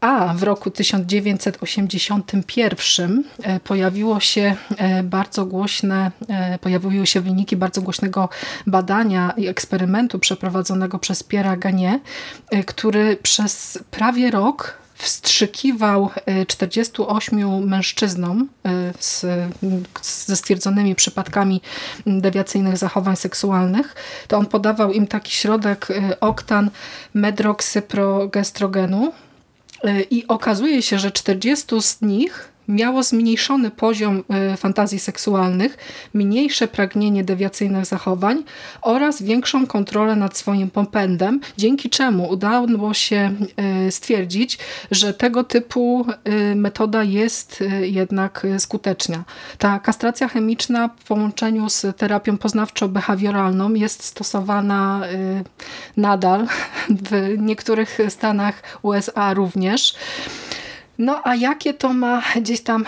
[0.00, 7.82] a w roku 1981 e, pojawiło się e, bardzo głośne, e, pojawiły się wyniki bardzo
[7.82, 8.28] głośnego
[8.66, 11.98] badania i eksperymentu przeprowadzonego przez Pierre Gagné,
[12.66, 16.10] który przez prawie rok wstrzykiwał
[16.46, 19.26] 48 e, mężczyznom e, z,
[20.26, 21.60] ze stwierdzonymi przypadkami
[22.06, 23.94] dewiacyjnych zachowań seksualnych,
[24.28, 26.70] to on podawał im taki środek e, oktan
[27.14, 29.12] medroksyprogestrogenu
[30.10, 35.76] i okazuje się, że 40 z nich miało zmniejszony poziom y, fantazji seksualnych,
[36.14, 38.44] mniejsze pragnienie dewiacyjnych zachowań
[38.82, 43.34] oraz większą kontrolę nad swoim popędem, dzięki czemu udało się
[43.86, 44.58] y, stwierdzić,
[44.90, 49.24] że tego typu y, metoda jest jednak skuteczna.
[49.58, 55.00] Ta kastracja chemiczna w połączeniu z terapią poznawczo-behawioralną jest stosowana
[55.96, 56.46] nadal
[56.88, 59.94] w niektórych stanach USA również.
[60.98, 62.84] No a jakie to ma gdzieś tam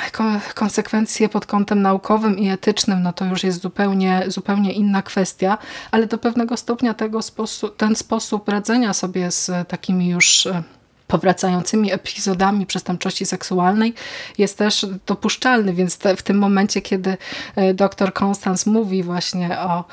[0.55, 5.59] konsekwencje pod kątem naukowym i etycznym, no to już jest zupełnie, zupełnie inna kwestia,
[5.91, 10.63] ale do pewnego stopnia tego sposób, ten sposób radzenia sobie z takimi już e,
[11.07, 13.95] powracającymi epizodami przestępczości seksualnej
[14.39, 17.17] jest też dopuszczalny, więc te, w tym momencie, kiedy
[17.57, 19.85] e, dr Constance mówi właśnie o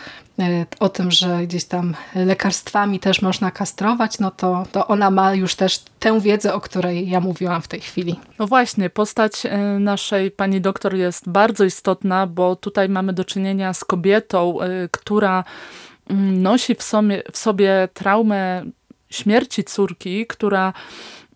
[0.80, 5.56] o tym, że gdzieś tam lekarstwami też można kastrować, no to, to ona ma już
[5.56, 8.20] też tę wiedzę, o której ja mówiłam w tej chwili.
[8.40, 13.74] No właśnie, postać e, naszej pani doktor jest bardzo istotna, bo tutaj mamy do czynienia
[13.74, 14.58] z kobietą,
[14.92, 15.44] która
[16.10, 18.66] mm, nosi w sobie, w sobie traumę
[19.10, 20.74] śmierci córki, która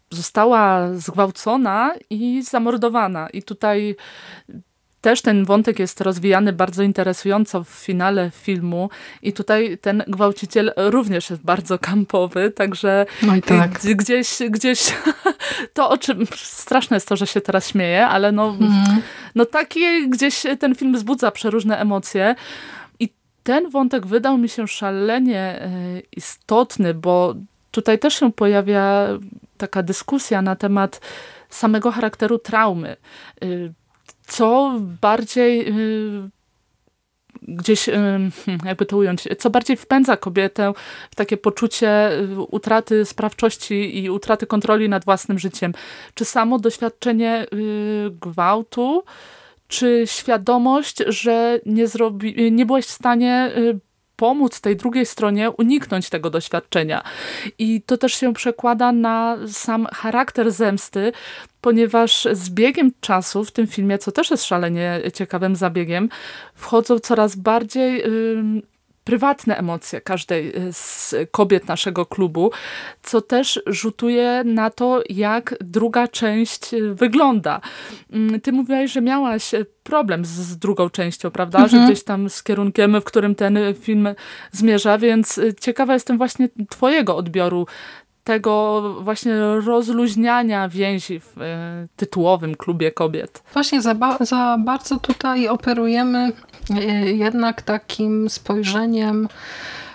[0.10, 3.30] została zgwałcona i zamordowana.
[3.30, 3.96] I tutaj
[5.02, 8.90] też ten wątek jest rozwijany bardzo interesująco w finale filmu
[9.22, 13.80] i tutaj ten gwałciciel również jest bardzo kampowy, także no tak.
[13.96, 14.94] gdzieś, gdzieś
[15.74, 19.02] to o czym, straszne jest to, że się teraz śmieję, ale no, mm.
[19.36, 22.36] no takie gdzieś ten film wzbudza przeróżne emocje
[23.00, 23.10] i
[23.44, 25.70] ten wątek wydał mi się szalenie e,
[26.18, 27.36] istotny, bo
[27.72, 29.08] tutaj też się pojawia
[29.58, 31.02] taka dyskusja na temat
[31.50, 32.96] samego charakteru traumy.
[34.32, 36.30] Y, co bardziej y,
[37.42, 38.32] gdzieś, y, hmm,
[38.66, 40.74] jakby to ująć, co bardziej wpędza kobietę
[41.12, 42.10] w takie poczucie
[42.52, 45.74] utraty sprawczości i utraty kontroli nad własnym życiem.
[46.14, 47.46] Czy samo doświadczenie
[48.22, 49.04] gwałtu,
[49.68, 53.52] czy świadomość, że nie, zrobi, nie byłeś w stanie
[54.22, 57.04] pomóc tej drugiej stronie uniknąć tego doświadczenia.
[57.60, 61.12] I to też się przekłada na sam charakter zemsty,
[61.62, 66.10] ponieważ z biegiem czasu w tym filmie, co też jest szalenie ciekawym zabiegiem,
[66.56, 68.04] wchodzą coraz bardziej
[69.12, 72.52] prywatne emocje każdej y, z kobiet naszego klubu,
[73.04, 77.62] co też rzutuje na to, jak druga część y, wygląda.
[78.12, 81.60] Mm, ty mówiłaś, że miałaś y, problem z, z drugą częścią, prawda?
[81.60, 81.70] Mhm.
[81.70, 84.10] Że gdzieś tam z kierunkiem, w którym ten film
[84.52, 87.68] zmierza, więc ciekawa jestem właśnie twojego odbioru
[88.24, 89.34] tego właśnie
[89.66, 91.36] rozluźniania więzi w
[91.96, 93.44] tytułowym klubie kobiet.
[93.54, 96.32] Właśnie za, ba za bardzo tutaj operujemy
[97.04, 99.28] jednak takim spojrzeniem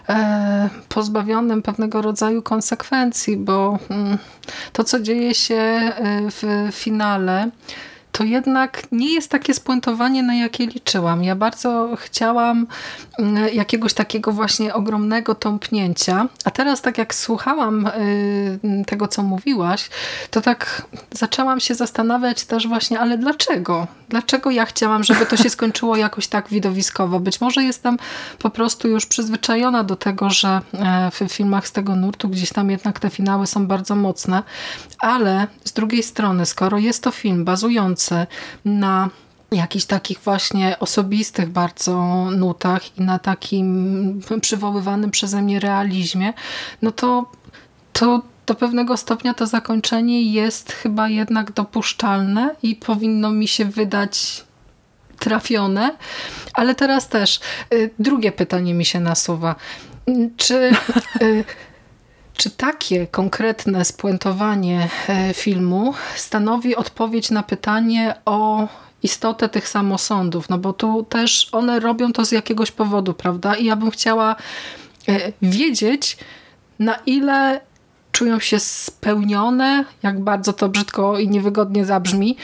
[0.08, 4.18] e, pozbawionym pewnego rodzaju konsekwencji, bo mm,
[4.72, 5.92] to, co dzieje się
[6.30, 7.50] w finale,
[8.16, 11.24] to jednak nie jest takie spuentowanie, na jakie liczyłam.
[11.24, 12.66] Ja bardzo chciałam
[13.18, 19.90] mm, jakiegoś takiego właśnie ogromnego tąpnięcia, a teraz tak jak słuchałam y, tego, co mówiłaś,
[20.30, 23.86] to tak zaczęłam się zastanawiać też właśnie, ale dlaczego?
[24.08, 27.20] Dlaczego ja chciałam, żeby to się skończyło jakoś tak widowiskowo?
[27.20, 27.96] Być może jestem
[28.38, 32.70] po prostu już przyzwyczajona do tego, że e, w filmach z tego nurtu gdzieś tam
[32.70, 34.42] jednak te finały są bardzo mocne,
[34.98, 38.05] ale z drugiej strony, skoro jest to film bazujący
[38.64, 39.10] na
[39.52, 46.32] jakichś takich właśnie osobistych bardzo nutach i na takim przywoływanym przeze mnie realizmie,
[46.82, 47.30] no to,
[47.92, 54.44] to do pewnego stopnia to zakończenie jest chyba jednak dopuszczalne i powinno mi się wydać
[55.18, 55.96] trafione,
[56.54, 57.40] ale teraz też
[57.74, 59.54] y, drugie pytanie mi się nasuwa.
[60.36, 60.70] Czy,
[61.22, 61.44] y,
[62.36, 64.88] czy takie konkretne spuentowanie
[65.30, 68.68] y, filmu stanowi odpowiedź na pytanie o
[69.02, 70.48] istotę tych samosądów?
[70.48, 73.54] No bo tu też one robią to z jakiegoś powodu, prawda?
[73.54, 74.36] I ja bym chciała
[75.42, 76.16] wiedzieć,
[76.78, 77.60] na ile
[78.12, 82.36] czują się spełnione, jak bardzo to brzydko i niewygodnie zabrzmi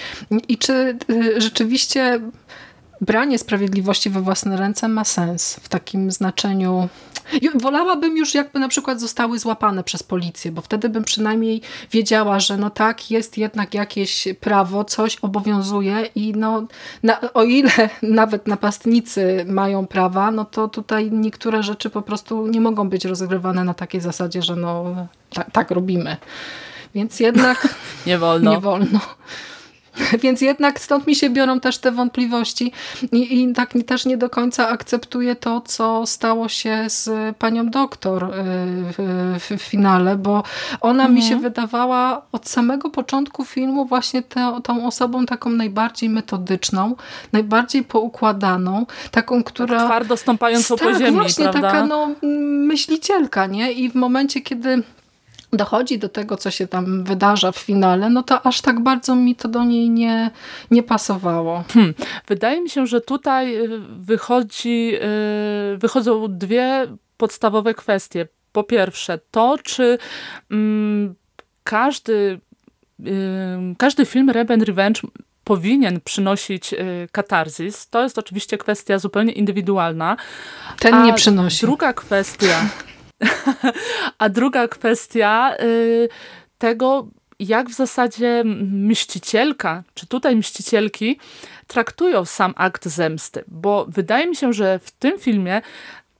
[0.48, 2.20] i czy y, rzeczywiście
[3.02, 6.88] branie sprawiedliwości we własne ręce ma sens w takim znaczeniu.
[7.54, 12.56] Wolałabym już jakby na przykład zostały złapane przez policję, bo wtedy bym przynajmniej wiedziała, że
[12.56, 16.66] no tak, jest jednak jakieś prawo, coś obowiązuje i no
[17.02, 17.70] na, o ile
[18.02, 23.64] nawet napastnicy mają prawa, no to tutaj niektóre rzeczy po prostu nie mogą być rozgrywane
[23.64, 24.84] na takiej zasadzie, że no
[25.34, 26.16] tak, tak robimy.
[26.94, 27.68] Więc jednak
[28.06, 28.50] nie wolno.
[28.50, 29.00] Nie wolno.
[30.22, 32.72] Więc jednak stąd mi się biorą też te wątpliwości
[33.12, 38.24] i, i tak też nie do końca akceptuję to, co stało się z panią doktor
[38.24, 38.28] y,
[38.98, 40.42] w, w finale, bo
[40.80, 41.14] ona mhm.
[41.14, 46.94] mi się wydawała od samego początku filmu właśnie te, tą osobą taką najbardziej metodyczną,
[47.32, 49.78] najbardziej poukładaną, taką, która...
[49.78, 51.70] Tak twardo stąpającą tak, po ziemi, właśnie prawda?
[51.70, 52.08] taka no,
[52.66, 53.72] myślicielka, nie?
[53.72, 54.82] I w momencie, kiedy
[55.52, 59.36] dochodzi do tego, co się tam wydarza w finale, no to aż tak bardzo mi
[59.36, 60.30] to do niej nie,
[60.70, 61.64] nie pasowało.
[61.72, 61.94] Hmm.
[62.28, 64.94] Wydaje mi się, że tutaj y, wychodzi,
[65.74, 66.86] y, wychodzą dwie
[67.16, 68.28] podstawowe kwestie.
[68.52, 69.98] Po pierwsze, to czy
[70.50, 71.14] mm,
[71.64, 72.40] każdy,
[73.00, 73.06] y,
[73.78, 75.00] każdy film Reben Revenge
[75.44, 76.74] powinien przynosić
[77.12, 77.88] katarzis.
[77.88, 80.16] To jest oczywiście kwestia zupełnie indywidualna.
[80.78, 81.66] Ten nie przynosi.
[81.66, 82.66] Druga kwestia,
[84.18, 86.08] A druga kwestia y,
[86.58, 87.06] tego,
[87.38, 88.42] jak w zasadzie
[88.72, 91.18] mścicielka, czy tutaj mścicielki
[91.66, 93.44] traktują sam akt zemsty.
[93.48, 95.62] Bo wydaje mi się, że w tym filmie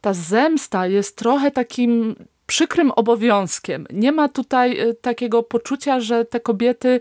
[0.01, 3.87] ta zemsta jest trochę takim przykrym obowiązkiem.
[3.93, 7.01] Nie ma tutaj y, takiego poczucia, że te kobiety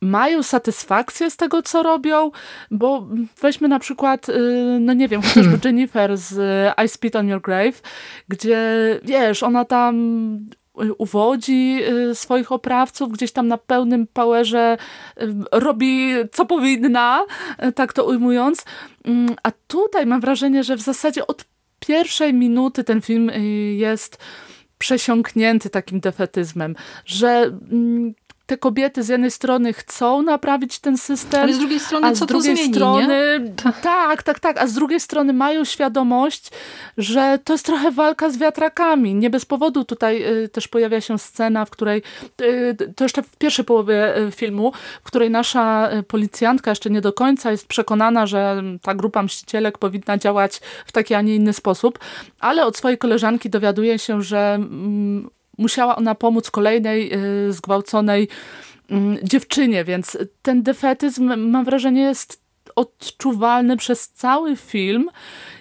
[0.00, 2.30] mają satysfakcję z tego, co robią,
[2.70, 3.08] bo
[3.42, 6.38] weźmy na przykład, y, no nie wiem, chociażby Jennifer z
[6.84, 7.82] I Spit on Your Grave,
[8.28, 8.60] gdzie,
[9.02, 9.96] wiesz, ona tam
[10.98, 11.78] uwodzi
[12.10, 14.76] y, swoich oprawców, gdzieś tam na pełnym powerze
[15.22, 17.24] y, robi co powinna,
[17.74, 18.64] tak to ujmując.
[19.04, 21.44] Mm, a tutaj mam wrażenie, że w zasadzie od
[21.80, 23.30] pierwszej minuty ten film
[23.76, 24.18] jest
[24.78, 27.28] przesiąknięty takim defetyzmem, że
[27.70, 28.14] mm,
[28.48, 32.18] te kobiety z jednej strony chcą naprawić ten system, ale z drugiej strony a z
[32.18, 33.40] co drugiej to zmieni, strony
[33.82, 36.50] tak, tak, tak, a z drugiej strony mają świadomość,
[36.98, 39.14] że to jest trochę walka z wiatrakami.
[39.14, 42.02] Nie bez powodu tutaj y, też pojawia się scena, w której
[42.40, 44.72] y, to jeszcze w pierwszej połowie y, filmu,
[45.02, 49.78] w której nasza y, policjantka jeszcze nie do końca jest przekonana, że ta grupa mścicielek
[49.78, 51.98] powinna działać w taki, a nie inny sposób,
[52.40, 57.12] ale od swojej koleżanki dowiaduje się, że mm, musiała ona pomóc kolejnej
[57.48, 58.28] y, zgwałconej
[58.90, 62.42] mm, dziewczynie, więc ten defetyzm mam wrażenie jest
[62.76, 65.10] odczuwalny przez cały film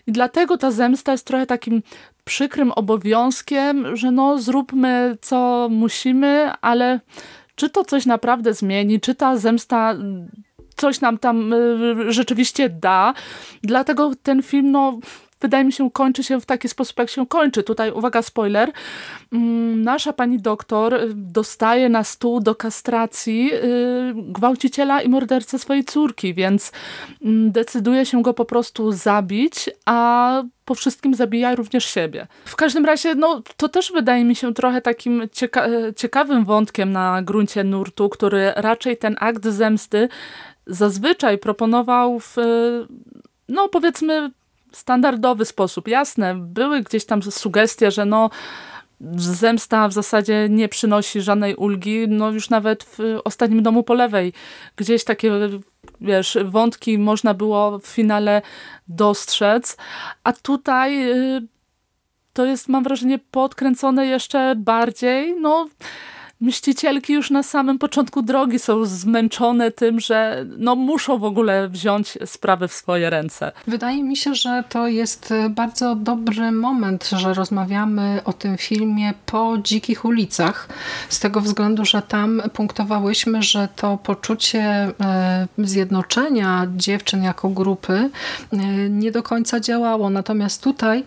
[0.08, 1.84] i dlatego ta zemsta jest trochę takim
[2.24, 7.00] przykrym obowiązkiem, że no zróbmy co musimy, ale
[7.56, 9.96] czy to coś naprawdę zmieni, czy ta zemsta
[10.76, 13.14] coś nam tam y, rzeczywiście da.
[13.64, 15.00] Dlatego ten film no,
[15.42, 17.64] wydaje mi się, kończy się w taki sposób, jak się kończy.
[17.64, 18.72] Tutaj, uwaga, spoiler.
[19.34, 25.86] Mm, nasza pani doktor y, dostaje na stół do kastracji y, gwałciciela i mordercę swojej
[25.86, 26.72] córki, więc
[27.22, 32.28] mm, decyduje się go po prostu zabić, a po wszystkim zabija również siebie.
[32.46, 37.22] W każdym razie, no, to też wydaje mi się trochę takim cieka ciekawym wątkiem na
[37.22, 40.10] gruncie nurtu, który raczej ten akt zemsty
[40.68, 42.36] zazwyczaj proponował w,
[43.50, 44.32] no powiedzmy,
[44.72, 45.88] standardowy sposób.
[45.88, 48.30] Jasne, były gdzieś tam sugestie, że no
[49.18, 54.34] zemsta w zasadzie nie przynosi żadnej ulgi, no już nawet w ostatnim domu po lewej.
[54.76, 55.32] Gdzieś takie
[56.02, 58.42] wiesz, wątki można było w finale
[58.88, 59.78] dostrzec,
[60.24, 61.48] a tutaj y,
[62.34, 65.68] to jest mam wrażenie podkręcone jeszcze bardziej, no
[66.42, 72.18] Mścicielki już na samym początku drogi są zmęczone tym, że no muszą w ogóle wziąć
[72.26, 73.52] sprawy w swoje ręce.
[73.68, 79.58] Wydaje mi się, że to jest bardzo dobry moment, że rozmawiamy o tym filmie po
[79.64, 80.70] dzikich ulicach.
[81.10, 88.10] Z tego względu, że tam punktowałyśmy, że to poczucie e, zjednoczenia dziewczyn jako grupy
[88.54, 88.58] e,
[88.90, 90.10] nie do końca działało.
[90.10, 91.04] Natomiast tutaj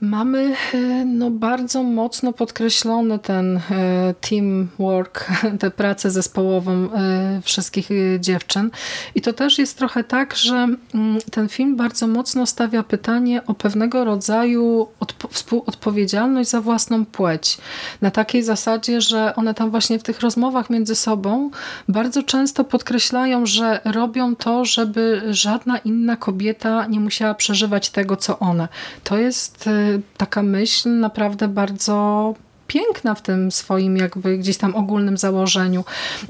[0.00, 5.30] Mamy e, no, bardzo mocno podkreślony ten e, teamwork,
[5.60, 7.88] tę pracę zespołową e, wszystkich
[8.20, 8.70] dziewczyn.
[9.14, 13.54] I to też jest trochę tak, że mm, ten film bardzo mocno stawia pytanie o
[13.54, 14.88] pewnego rodzaju
[15.30, 17.58] współodpowiedzialność za własną płeć.
[18.00, 21.50] Na takiej zasadzie, że one tam właśnie w tych rozmowach między sobą
[21.88, 28.38] bardzo często podkreślają, że robią to, żeby żadna inna kobieta nie musiała przeżywać tego, co
[28.38, 28.68] one.
[29.04, 29.68] To jest
[30.16, 32.34] taka myśl naprawdę bardzo
[32.66, 35.84] piękna w tym swoim jakby gdzieś tam ogólnym założeniu.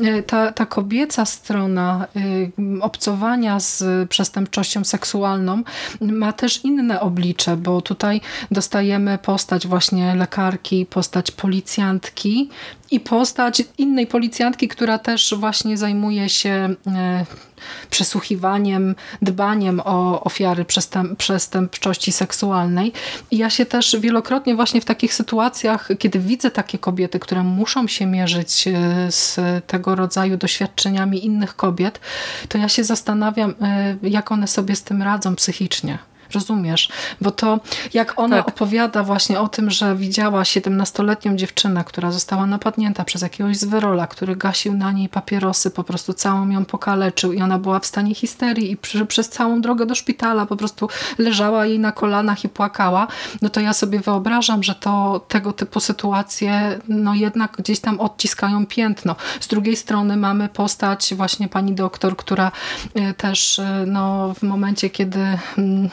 [0.05, 2.51] E, ta, ta kobieca strona y,
[2.81, 5.63] obcowania z przestępczością seksualną
[6.01, 12.51] ma też inne oblicze, bo tutaj dostajemy postać właśnie lekarki, postać policjantki
[12.95, 17.27] i postać innej policjantki, która też właśnie zajmuje się e,
[17.91, 22.93] przesłuchiwaniem, dbaniem o ofiary przestęp przestępczości seksualnej.
[23.31, 27.89] I ja się też wielokrotnie właśnie w takich sytuacjach, kiedy widzę takie kobiety, które muszą
[27.89, 28.73] się mierzyć e,
[29.13, 32.01] z tego rodzaju doświadczeniami innych kobiet,
[32.49, 35.99] to ja się zastanawiam, e, jak one sobie z tym radzą psychicznie.
[36.35, 36.89] Rozumiesz?
[37.21, 37.61] Bo to
[37.95, 38.49] jak ona tak.
[38.49, 44.37] opowiada właśnie o tym, że widziała 17-letnią dziewczynę, która została napadnięta przez jakiegoś zwyrola, który
[44.37, 48.71] gasił na niej papierosy, po prostu całą ją pokaleczył i ona była w stanie histerii
[48.71, 53.07] i przy, przez całą drogę do szpitala po prostu leżała jej na kolanach i płakała,
[53.43, 58.67] no to ja sobie wyobrażam, że to tego typu sytuacje no jednak gdzieś tam odciskają
[58.67, 59.17] piętno.
[59.41, 62.53] Z drugiej strony mamy postać właśnie pani doktor, która
[62.95, 65.21] e, też e, no, w momencie, kiedy
[65.59, 65.91] mm,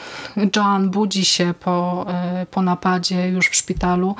[0.56, 4.16] Joan budzi się po, e, po napadzie już w szpitalu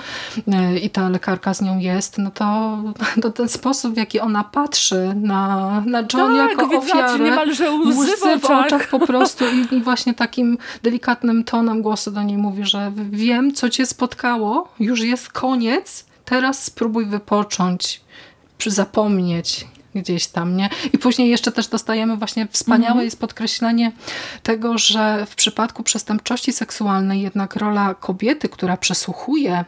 [0.48, 2.78] e, i ta lekarka z nią jest, no to,
[3.22, 8.38] to ten sposób, w jaki ona patrzy na, na Joan tak, jako ofiarę, niemalże łzy
[8.40, 12.92] w oczach po prostu i, i właśnie takim delikatnym tonem głosu do niej mówi, że
[13.10, 18.00] wiem, co cię spotkało, już jest koniec, teraz spróbuj wypocząć,
[18.66, 20.68] zapomnieć gdzieś tam, nie?
[20.93, 23.05] I później jeszcze też dostajemy właśnie wspaniałe mhm.
[23.05, 23.93] jest podkreślenie
[24.43, 29.64] tego, że w przypadku przestępczości seksualnej jednak rola kobiety, która przesłuchuje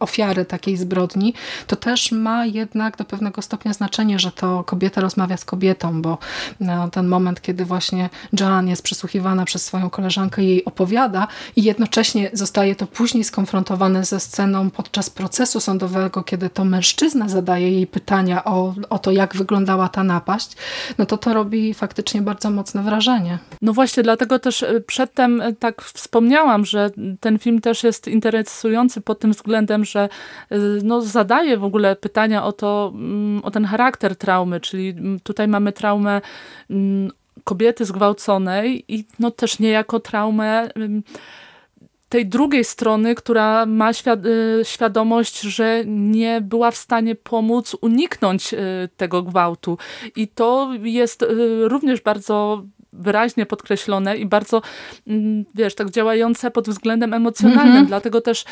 [0.00, 1.34] ofiary takiej zbrodni,
[1.66, 6.18] to też ma jednak do pewnego stopnia znaczenie, że to kobieta rozmawia z kobietą, bo
[6.60, 8.10] no, ten moment, kiedy właśnie
[8.40, 11.26] Joan jest przesłuchiwana przez swoją koleżankę, jej opowiada
[11.56, 17.72] i jednocześnie zostaje to później skonfrontowane ze sceną podczas procesu sądowego, kiedy to mężczyzna zadaje
[17.72, 20.56] jej pytania o, o to, jak wyglądała ta napaść,
[20.98, 23.38] no to to robi faktycznie bardzo mocne wrażenie.
[23.62, 29.00] No właśnie, dlatego też e, przedtem e, tak wspomniałam, że ten film też jest interesujący
[29.00, 30.08] pod tym względem, że
[30.52, 35.20] y, no, zadaje w ogóle pytania o to, mm, o ten charakter traumy, czyli mm,
[35.20, 36.20] tutaj mamy traumę
[36.70, 37.10] mm,
[37.44, 40.68] kobiety zgwałconej i no też niejako traumę
[42.08, 43.94] tej drugiej strony, która ma y,
[44.62, 48.56] świadomość, że nie była w stanie pomóc uniknąć y,
[48.96, 49.78] tego gwałtu.
[50.16, 51.24] I to jest
[51.62, 52.64] również bardzo
[52.98, 54.62] wyraźnie podkreślone i bardzo,
[55.06, 57.66] mm, wiesz, tak działające pod względem emocjonalnym.
[57.66, 57.86] Mhm.
[57.86, 58.44] Dlatego też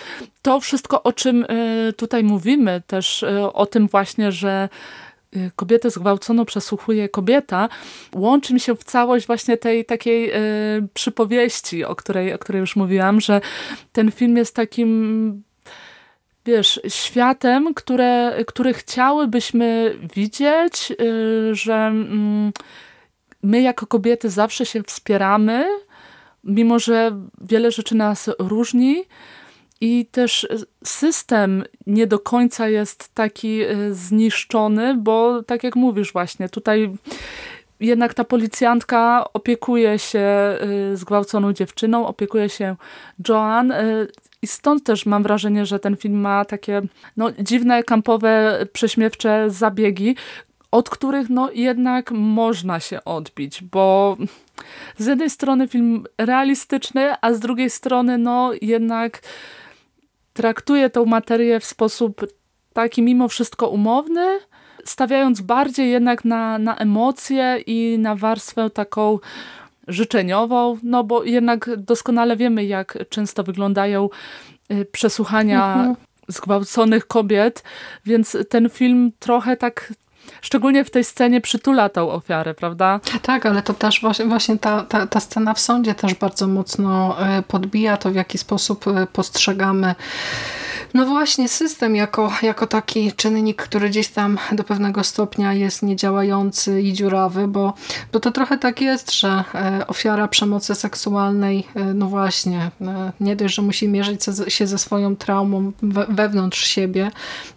[0.42, 4.68] to wszystko, o czym e, tutaj mówimy, też e, o tym właśnie, że
[5.36, 7.68] e, kobietę zgwałcono przesłuchuje kobieta,
[8.14, 12.76] łączy mi się w całość właśnie tej takiej y, przypowieści, o której, o której już
[12.76, 13.40] mówiłam, że
[13.92, 15.42] ten film jest takim
[16.47, 22.86] wiesz, światem, które, który chciałybyśmy widzieć, y, że y,
[23.47, 25.66] my jako kobiety zawsze się wspieramy,
[26.44, 29.05] mimo że wiele rzeczy nas różni.
[29.80, 30.49] I też
[30.84, 36.92] system nie do końca jest taki e, zniszczony, bo tak jak mówisz właśnie, tutaj
[37.80, 40.59] jednak ta policjantka opiekuje się e,
[40.94, 42.76] zgwałconą dziewczyną, opiekuje się
[43.28, 44.07] Joan e,
[44.42, 46.82] i stąd też mam wrażenie, że ten film ma takie
[47.16, 50.16] no, dziwne, kampowe, prześmiewcze zabiegi,
[50.71, 54.17] od których no jednak można się odbić, bo
[54.99, 59.23] z jednej strony film realistyczny, a z drugiej strony no jednak
[60.33, 62.27] traktuje tą materię w sposób
[62.73, 64.39] taki mimo wszystko umowny,
[64.85, 69.19] stawiając bardziej jednak na, na emocje i na warstwę taką
[69.89, 74.09] życzeniową, no bo jednak doskonale wiemy, jak często wyglądają
[74.73, 75.97] y, przesłuchania mhm.
[76.29, 77.62] zgwałconych kobiet,
[78.05, 79.93] więc ten film trochę tak
[80.43, 83.01] szczególnie w tej scenie przytula tą ofiarę, prawda?
[83.22, 87.16] Tak, ale to też właśnie, właśnie ta, ta, ta scena w sądzie też bardzo mocno
[87.39, 89.95] y, podbija to, w jaki sposób y, postrzegamy
[90.97, 96.83] no właśnie, system jako, jako taki czynnik, który gdzieś tam do pewnego stopnia jest niedziałający
[96.83, 97.74] i dziurawy, bo,
[98.12, 103.37] bo to trochę tak jest, że e, ofiara przemocy seksualnej, e, no właśnie, e, nie
[103.37, 105.72] dość, że musi mierzyć się ze swoją traumą
[106.09, 107.11] wewnątrz siebie,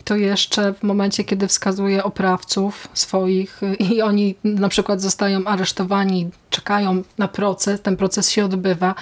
[0.03, 2.59] to jeszcze w momencie, kiedy wskazuje oprawców
[2.93, 8.95] swoich i oni na przykład zostają aresztowani, czekają na proces, ten proces się odbywa,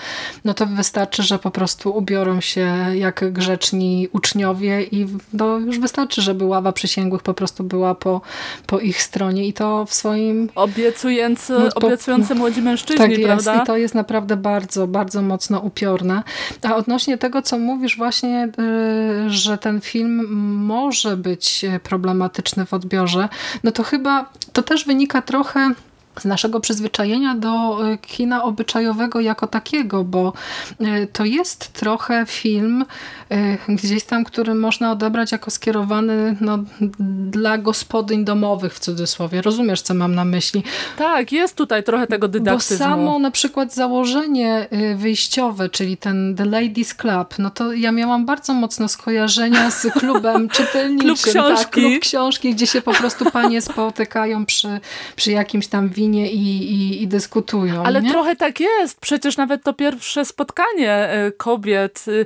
[0.45, 6.21] no to wystarczy, że po prostu ubiorą się jak grzeczni uczniowie i no, już wystarczy,
[6.21, 8.21] żeby ława przysięgłych po prostu była po,
[8.67, 10.49] po ich stronie i to w swoim...
[10.55, 13.53] Obiecujący, no, obiecujący młodzi mężczyźni, tak prawda?
[13.53, 16.23] jest i to jest naprawdę bardzo, bardzo mocno upiorne.
[16.63, 18.49] A odnośnie tego, co mówisz właśnie,
[19.25, 20.27] y, że ten film
[20.65, 23.29] może być problematyczny w odbiorze,
[23.63, 25.71] no to chyba to też wynika trochę
[26.19, 30.33] z naszego przyzwyczajenia do e, kina obyczajowego jako takiego, bo
[30.79, 32.85] e, to jest trochę film
[33.31, 36.59] e, gdzieś tam, który można odebrać jako skierowany no,
[37.29, 39.41] dla gospodyń domowych w cudzysłowie.
[39.41, 40.63] Rozumiesz, co mam na myśli?
[40.97, 42.77] Tak, jest tutaj trochę tego dydaktyzmu.
[42.77, 48.25] Bo samo na przykład założenie wyjściowe, czyli ten The Ladies Club, no to ja miałam
[48.25, 51.07] bardzo mocno skojarzenia z klubem czytelniczym.
[51.07, 51.63] klub książki.
[51.63, 54.79] Tak, klub książki, gdzie się po prostu panie spotykają przy,
[55.15, 57.83] przy jakimś tam winie i, i, i dyskutują.
[57.83, 58.11] Ale nie?
[58.11, 58.99] trochę tak jest.
[58.99, 62.25] Przecież nawet to pierwsze spotkanie e, kobiet y,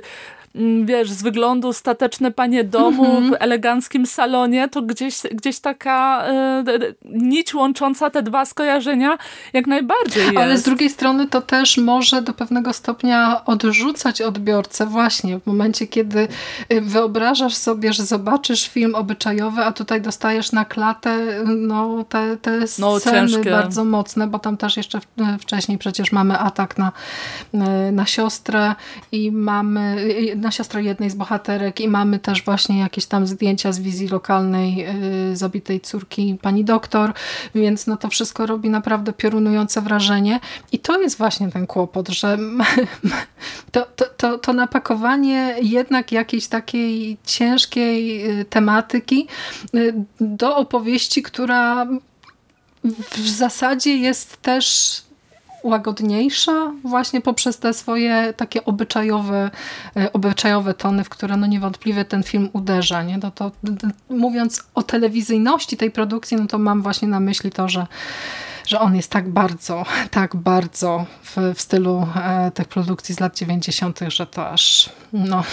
[0.84, 3.30] wiesz, z wyglądu stateczne panie domu mm -hmm.
[3.30, 6.26] w eleganckim salonie, to gdzieś, gdzieś taka
[6.68, 9.18] y, nić łącząca te dwa skojarzenia
[9.52, 10.36] jak najbardziej jest.
[10.36, 15.86] Ale z drugiej strony to też może do pewnego stopnia odrzucać odbiorcę właśnie w momencie,
[15.86, 16.28] kiedy
[16.68, 22.58] e, wyobrażasz sobie, że zobaczysz film obyczajowy, a tutaj dostajesz na klatę no, te, te
[22.78, 25.00] no, sceny no, bardzo mocne, bo tam też jeszcze
[25.40, 26.92] wcześniej przecież mamy atak na,
[27.92, 28.74] na siostrę
[29.12, 29.96] i mamy
[30.42, 34.76] na siostrę jednej z bohaterek i mamy też właśnie jakieś tam zdjęcia z wizji lokalnej
[34.76, 37.12] yy, zabitej córki pani doktor,
[37.54, 40.40] więc no to wszystko robi naprawdę piorunujące wrażenie.
[40.72, 42.38] I to jest właśnie ten kłopot, że
[43.72, 49.26] to, to, to, to napakowanie jednak jakiejś takiej ciężkiej y, tematyki
[49.74, 51.86] y, do opowieści, która
[53.10, 54.96] w zasadzie jest też
[55.62, 59.50] łagodniejsza właśnie poprzez te swoje takie obyczajowe,
[59.96, 63.02] e, obyczajowe tony, w które no niewątpliwie ten film uderza.
[63.02, 63.18] Nie?
[63.18, 63.50] No to,
[64.10, 67.86] mówiąc o telewizyjności tej produkcji, no to mam właśnie na myśli to, że
[68.66, 73.36] że on jest tak bardzo, tak bardzo w, w stylu e, tych produkcji z lat
[73.36, 75.44] 90., że to aż no,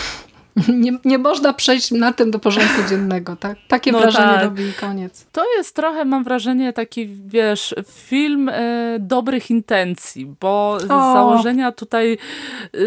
[0.83, 3.35] nie, nie można przejść na tym do porządku dziennego.
[3.35, 3.57] Tak?
[3.67, 4.43] Takie no wrażenie tak.
[4.43, 5.25] robi i koniec.
[5.31, 11.13] To jest trochę, mam wrażenie, taki, wiesz, film e, dobrych intencji, bo o.
[11.13, 12.17] założenia tutaj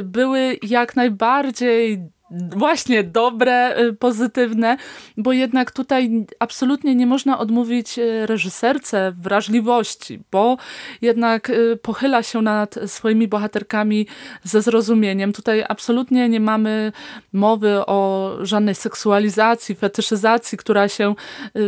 [0.03, 2.01] były jak najbardziej
[2.33, 4.77] właśnie dobre, y, pozytywne,
[5.17, 10.57] bo jednak tutaj absolutnie nie można odmówić y, reżyserce wrażliwości, bo
[11.03, 14.07] jednak y, pochyla się nad swoimi bohaterkami
[14.45, 15.33] ze zrozumieniem.
[15.33, 16.93] Tutaj absolutnie nie mamy
[17.33, 21.15] mowy o żadnej seksualizacji, fetyszyzacji, która się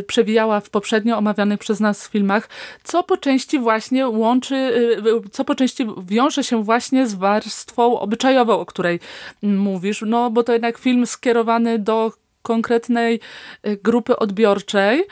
[0.06, 2.48] przewijała w poprzednio omawianych przez nas filmach,
[2.84, 4.72] co po części właśnie łączy,
[5.32, 9.00] co po części wiąże się właśnie z warstwą obyczajową, o której
[9.42, 13.20] mówisz, no bo to jednak film skierowany do konkretnej
[13.66, 15.04] y, grupy odbiorczej.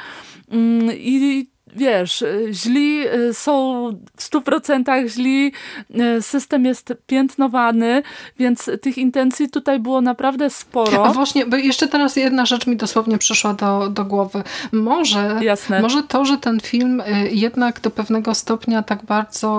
[0.51, 1.47] Mm, i
[1.77, 3.83] wiesz, źli y, są
[4.17, 5.53] w stu procentach źli,
[5.91, 8.03] y, system jest piętnowany,
[8.39, 11.07] więc tych intencji tutaj było naprawdę sporo.
[11.07, 14.43] A właśnie, bo jeszcze teraz jedna rzecz mi dosłownie przyszła do, do głowy.
[14.73, 15.81] Może, Jasne.
[15.81, 19.53] może to, że ten film y, jednak do pewnego stopnia tak bardzo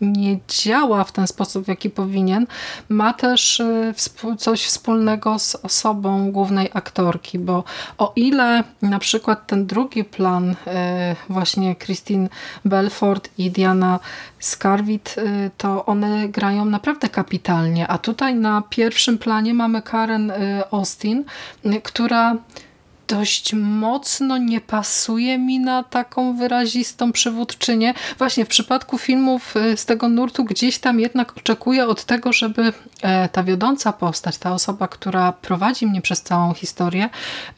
[0.00, 2.46] nie działa w ten sposób, w jaki powinien,
[2.88, 3.62] ma też
[4.38, 7.64] coś wspólnego z osobą głównej aktorki, bo
[7.98, 10.56] o ile na przykład ten drugi plan
[11.28, 12.28] właśnie Christine
[12.64, 14.00] Belfort i Diana
[14.38, 17.88] Scarwit, y, to one grają naprawdę kapitalnie.
[17.88, 20.34] A tutaj na pierwszym planie mamy Karen y,
[20.70, 21.24] Austin,
[21.66, 22.36] y, która
[23.08, 27.94] dość mocno nie pasuje mi na taką wyrazistą przywódczynię.
[28.18, 32.72] Właśnie w przypadku filmów y, z tego nurtu gdzieś tam jednak oczekuję od tego, żeby
[33.02, 37.08] e, ta wiodąca postać, ta osoba, która prowadzi mnie przez całą historię,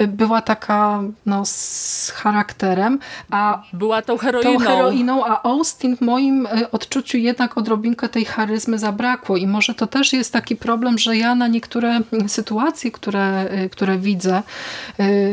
[0.00, 2.98] y, była taka no, z charakterem,
[3.30, 4.52] a była tą heroiną.
[4.52, 9.74] Tą heroiną, a Austin w moim y, odczuciu jednak odrobinkę tej charyzmy zabrakło i może
[9.74, 14.42] to też jest taki problem, że ja na niektóre sytuacje, które, które widzę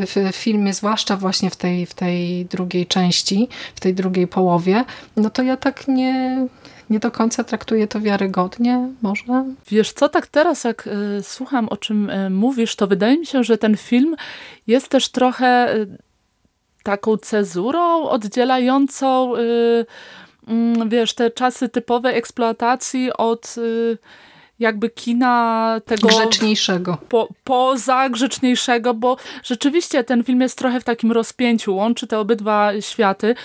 [0.07, 4.85] w filmie, zwłaszcza właśnie w tej, w tej drugiej części, w tej drugiej połowie,
[5.17, 6.47] no to ja tak nie,
[6.89, 9.45] nie do końca traktuję to wiarygodnie, może?
[9.67, 13.43] Wiesz co, tak teraz jak y, słucham o czym y, mówisz, to wydaje mi się,
[13.43, 14.15] że ten film
[14.67, 15.97] jest też trochę y,
[16.83, 19.33] taką cezurą oddzielającą
[20.47, 23.55] mm, wiesz, te czasy typowej eksploatacji od
[24.59, 26.07] jakby kina tego...
[26.07, 26.97] Grzeczniejszego.
[27.09, 32.71] Po, poza grzeczniejszego, bo rzeczywiście ten film jest trochę w takim rozpięciu, łączy te obydwa
[32.81, 33.35] światy.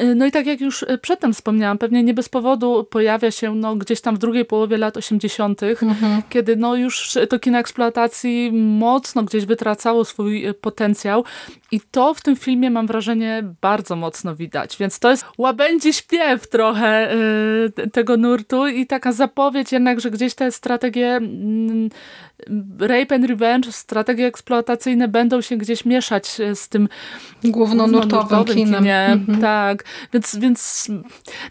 [0.00, 3.54] Y, no i tak jak już y, przedtem wspomniałam, pewnie nie bez powodu pojawia się
[3.54, 6.22] no, gdzieś tam w drugiej połowie lat 80., mhm.
[6.28, 11.24] kiedy no, już to kino eksploatacji mocno gdzieś wytracało swój y, potencjał
[11.72, 16.48] i to w tym filmie mam wrażenie bardzo mocno widać, więc to jest łabędzi śpiew
[16.48, 21.88] trochę y, tego nurtu i taka zapowiedź jednak, że gdzieś te strategie y,
[22.80, 26.88] rape and revenge, strategie eksploatacyjne będą się gdzieś mieszać e, z tym
[27.44, 28.86] głównonurtowym kinem.
[28.86, 29.40] Mhm.
[29.40, 30.88] Tak, więc, więc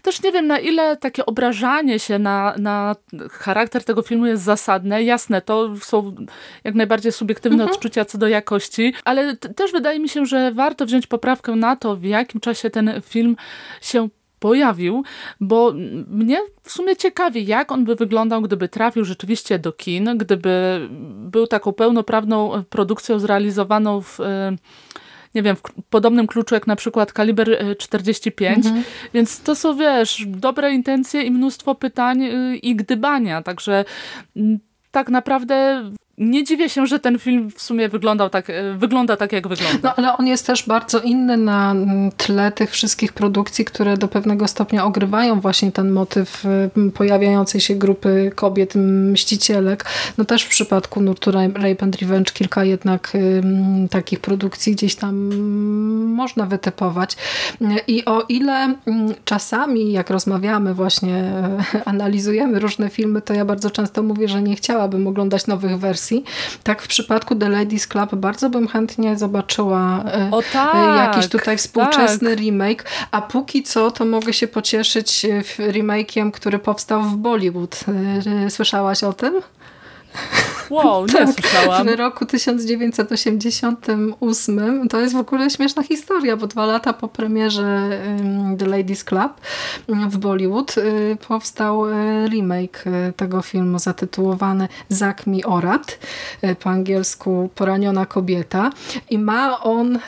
[0.02, 2.96] też nie wiem na ile takie obrażanie się na, na
[3.30, 5.02] charakter tego filmu jest zasadne.
[5.02, 6.14] Jasne, to są
[6.64, 7.76] jak najbardziej subiektywne mhm.
[7.76, 11.96] odczucia co do jakości, ale też wydaje mi się, że warto wziąć poprawkę na to,
[11.96, 13.36] w jakim czasie ten film
[13.80, 14.08] się
[14.38, 15.04] pojawił,
[15.40, 15.72] bo
[16.08, 20.80] mnie w sumie ciekawi, jak on by wyglądał, gdyby trafił rzeczywiście do kin, gdyby
[21.14, 24.56] był taką pełnoprawną produkcją zrealizowaną w e,
[25.36, 28.84] nie wiem, w podobnym kluczu jak na przykład Kaliber 45, mhm.
[29.14, 33.84] więc to są, wiesz, dobre intencje i mnóstwo pytań y, i gdybania, także
[34.90, 35.84] tak naprawdę
[36.18, 39.78] nie dziwię się, że ten film w sumie wyglądał tak, e, wygląda tak, jak wygląda.
[39.82, 41.74] No ale on jest też bardzo inny na
[42.16, 46.44] tle tych wszystkich produkcji, które do pewnego stopnia ogrywają właśnie ten motyw
[46.94, 48.74] pojawiającej się grupy kobiet,
[49.12, 49.84] mścicielek.
[50.18, 53.12] No też w przypadku nurtu Rape and Revenge kilka jednak
[53.90, 55.34] takich produkcji gdzieś tam
[56.14, 57.16] można wytypować.
[57.86, 58.74] I o ile
[59.24, 64.56] czasami, jak rozmawiamy właśnie, e, analizujemy różne filmy, to ja bardzo często mówię, że nie
[64.56, 66.24] chciałabym oglądać nowych wersji wersji.
[66.62, 71.58] Tak w przypadku The Ladies Club bardzo bym chętnie zobaczyła e, o, tak, jakiś tutaj
[71.58, 72.38] współczesny tak.
[72.38, 77.80] remake, a póki co to mogę się pocieszyć e, remake'iem, który powstał w Bollywood.
[78.46, 79.40] E, słyszałaś o tym?
[80.70, 81.86] Wow, nie tak, słyszałam.
[81.86, 87.90] W roku 1988 to jest w ogóle śmieszna historia, bo dwa lata po premierze
[88.58, 89.32] The Ladies Club
[89.88, 95.98] w Bollywood y, powstał y, remake y, tego filmu zatytułowany Zak mi Orat,
[96.60, 98.70] po angielsku Poraniona kobieta
[99.10, 99.98] i ma on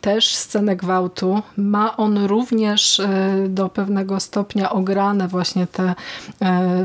[0.00, 3.02] też scenę gwałtu, ma on również
[3.48, 5.94] do pewnego stopnia ograne właśnie te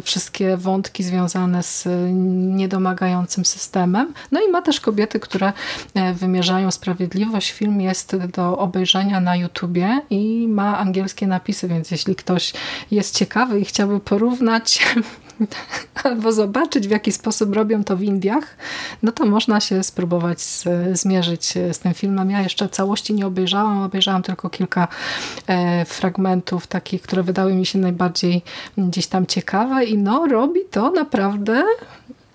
[0.03, 1.87] wszystkie wątki związane z
[2.31, 4.13] niedomagającymi domagającym systemem.
[4.31, 5.53] No i ma też kobiety, które
[5.93, 7.51] e, wymierzają sprawiedliwość.
[7.51, 12.53] Film jest do obejrzenia na YouTubie i ma angielskie napisy, więc jeśli ktoś
[12.91, 14.95] jest ciekawy i chciałby porównać
[16.03, 18.57] albo zobaczyć, w jaki sposób robią to w Indiach,
[19.03, 22.31] no to można się spróbować z, zmierzyć z tym filmem.
[22.31, 24.87] Ja jeszcze całości nie obejrzałam, obejrzałam tylko kilka
[25.47, 28.41] e, fragmentów takich, które wydały mi się najbardziej
[28.77, 31.63] gdzieś tam ciekawe i no robi to naprawdę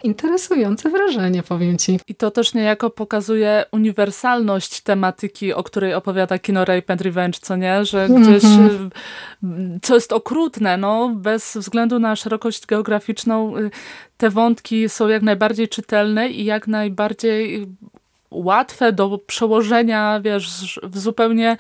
[0.07, 2.01] interesujące wrażenie, powiem ci.
[2.09, 7.57] I to też niejako pokazuje uniwersalność tematyki, o której opowiada kino Rape and Revenge, co
[7.57, 7.85] nie?
[7.85, 8.91] Że gdzieś, mm
[9.45, 9.79] -hmm.
[9.83, 13.71] co jest okrutne, no, bez względu na szerokość geograficzną, y,
[14.17, 17.67] te wątki są jak najbardziej czytelne i jak najbardziej
[18.31, 21.57] łatwe do przełożenia, wiesz, w zupełnie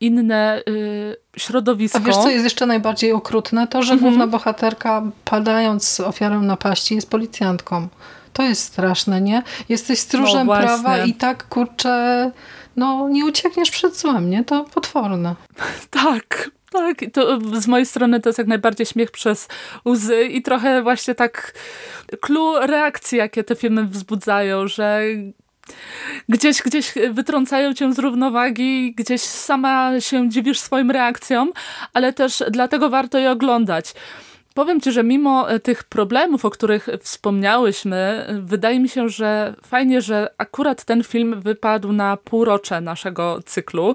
[0.00, 1.98] inne y, środowisko.
[1.98, 3.66] A wiesz, co jest jeszcze najbardziej okrutne?
[3.66, 4.00] To, że mhm.
[4.00, 7.88] główna bohaterka, padając ofiarą napaści, jest policjantką.
[8.32, 9.42] To jest straszne, nie?
[9.68, 12.30] Jesteś stróżem no prawa i tak, kurczę,
[12.76, 14.44] no nie uciekniesz przed złem, nie?
[14.44, 15.34] To potworne.
[15.90, 19.48] tak, tak, to z mojej strony to jest jak najbardziej śmiech przez
[19.88, 21.54] łzy i trochę właśnie tak
[22.20, 25.02] clue reakcji, jakie te filmy wzbudzają, że
[26.28, 31.52] gdzieś, gdzieś wytrącają cię z równowagi, gdzieś sama się dziwisz swoim reakcjom,
[31.94, 33.94] ale też dlatego warto je oglądać.
[34.54, 39.54] powiem ci, że mimo e, tych problemów, o których wspomniałyśmy, e, wydaje mi się, że
[39.66, 43.94] fajnie, że akurat ten film wypadł na półrocze naszego cyklu.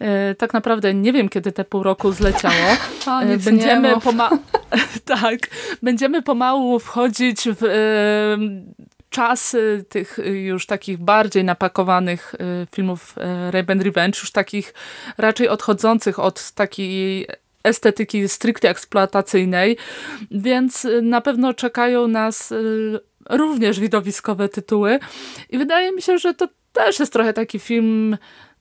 [0.00, 2.54] E, tak naprawdę nie wiem, kiedy te pół roku zleciało.
[3.06, 4.30] O, będziemy, poma
[5.20, 5.38] tak,
[5.82, 7.62] będziemy pomału wchodzić w
[9.10, 12.34] czasy tych już takich bardziej napakowanych
[12.74, 13.14] filmów
[13.50, 14.74] Raven Revenge, już takich
[15.18, 17.26] raczej odchodzących od takiej
[17.66, 19.76] estetyki stricte eksploatacyjnej,
[20.30, 23.00] więc y, na pewno czekają nas y,
[23.30, 24.98] również widowiskowe tytuły.
[25.50, 28.16] I wydaje mi się, że to też jest trochę taki film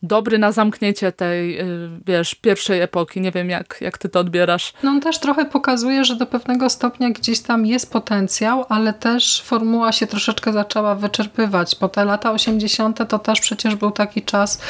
[0.08, 3.22] dobry na zamknięcie tej, y, wiesz, pierwszej epoki.
[3.22, 4.74] Nie wiem, jak, jak ty to odbierasz.
[4.84, 9.42] No on też trochę pokazuje, że do pewnego stopnia gdzieś tam jest potencjał, ale też
[9.42, 11.76] formuła się troszeczkę zaczęła wyczerpywać.
[11.76, 13.10] Po te lata 80.
[13.10, 14.62] to też przecież był taki czas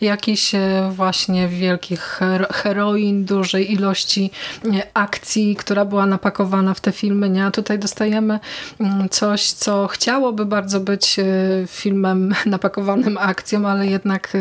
[0.00, 2.20] jakichś e, właśnie wielkich
[2.52, 4.30] heroin, dużej ilości
[4.64, 7.30] e, akcji, która była napakowana w te filmy.
[7.30, 7.46] Nie?
[7.46, 8.38] A tutaj dostajemy
[8.80, 11.16] mm, coś, co chciałoby bardzo być
[11.66, 14.32] filmem napakowanym akcją, ale jednak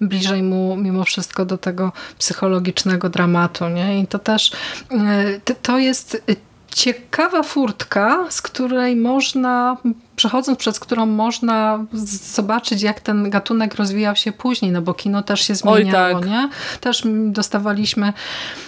[0.00, 3.68] bliżej mu mimo wszystko do tego psychologicznego dramatu.
[3.68, 4.00] Nie?
[4.00, 4.52] I to też
[4.90, 6.22] e, to jest
[6.76, 9.76] ciekawa furtka, z której można
[10.16, 11.84] przechodząc przez którą można
[12.34, 16.28] zobaczyć, jak ten gatunek rozwijał się później, no bo kino też się zmieniało, tak.
[16.28, 16.48] nie?
[16.80, 18.12] Też dostawaliśmy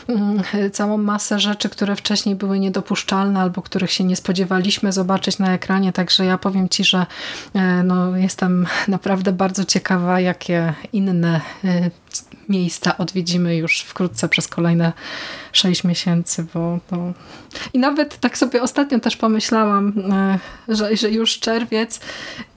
[0.08, 0.42] mm,
[0.72, 5.92] całą masę rzeczy, które wcześniej były niedopuszczalne albo których się nie spodziewaliśmy zobaczyć na ekranie,
[5.92, 7.06] także ja powiem Ci, że
[7.54, 11.90] e, no, jestem naprawdę bardzo ciekawa, jakie inne e,
[12.48, 14.92] miejsca odwiedzimy już wkrótce przez kolejne
[15.52, 17.12] 6 miesięcy, bo to...
[17.72, 20.38] I nawet tak sobie ostatnio też pomyślałam, e,
[20.68, 22.00] że, że już czerwiec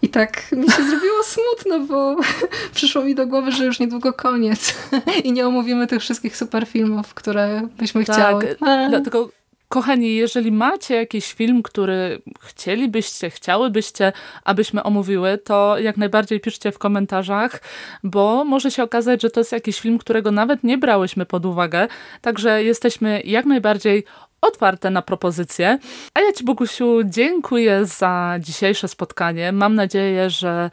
[0.01, 2.15] i tak mi się zrobiło smutno, bo
[2.75, 4.75] przyszło mi do głowy, że już niedługo koniec
[5.23, 8.55] i nie omówimy tych wszystkich super filmów, które byśmy tak, chciały.
[8.89, 9.40] Dlatego
[9.71, 14.13] Kochani, jeżeli macie jakiś film, który chcielibyście, chciałybyście,
[14.43, 17.61] abyśmy omówiły, to jak najbardziej piszcie w komentarzach,
[18.03, 21.87] bo może się okazać, że to jest jakiś film, którego nawet nie brałyśmy pod uwagę,
[22.21, 24.03] także jesteśmy jak najbardziej
[24.41, 25.79] otwarte na propozycje.
[26.13, 29.51] A ja Ci, Bogusiu, dziękuję za dzisiejsze spotkanie.
[29.51, 30.69] Mam nadzieję, że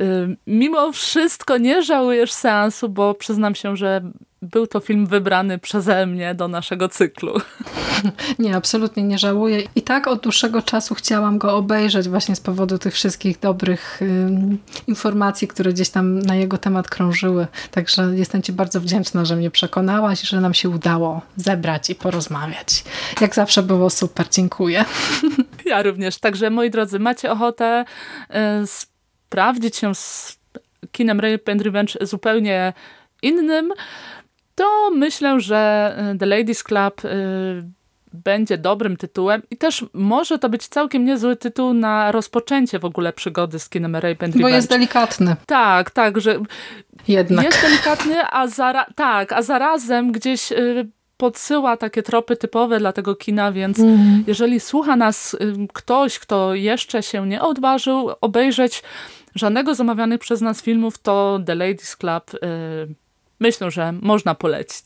[0.00, 4.02] y, mimo wszystko nie żałujesz seansu, bo przyznam się, że
[4.42, 7.32] był to film wybrany przeze mnie do naszego cyklu.
[8.38, 9.62] Nie, absolutnie nie żałuję.
[9.74, 14.00] I tak od dłuższego czasu chciałam go obejrzeć właśnie z powodu tych wszystkich dobrych
[14.86, 17.46] informacji, które gdzieś tam na jego temat krążyły.
[17.70, 22.84] Także jestem Ci bardzo wdzięczna, że mnie przekonałaś, że nam się udało zebrać i porozmawiać.
[23.20, 24.26] Jak zawsze było super.
[24.30, 24.84] Dziękuję.
[25.64, 26.18] Ja również.
[26.18, 27.84] Także moi drodzy, macie ochotę
[28.30, 30.38] y, sprawdzić się z
[30.92, 32.72] kinem Rape and Revenge zupełnie
[33.22, 33.72] innym,
[34.60, 37.08] to myślę, że y, The Ladies Club y,
[38.12, 43.12] będzie dobrym tytułem i też może to być całkiem niezły tytuł na rozpoczęcie w ogóle
[43.12, 45.36] przygody z kinem Rape and Bo jest delikatny.
[45.46, 46.40] Tak, tak, że
[47.08, 47.44] Jednak.
[47.44, 53.14] jest delikatny, a, zara tak, a zarazem gdzieś y, podsyła takie tropy typowe dla tego
[53.14, 54.24] kina, więc mm.
[54.26, 55.36] jeżeli słucha nas
[55.72, 58.82] ktoś, kto jeszcze się nie odważył obejrzeć
[59.34, 62.30] żadnego z omawianych przez nas filmów, to The Ladies Club
[63.40, 64.84] myślę, że można polecić.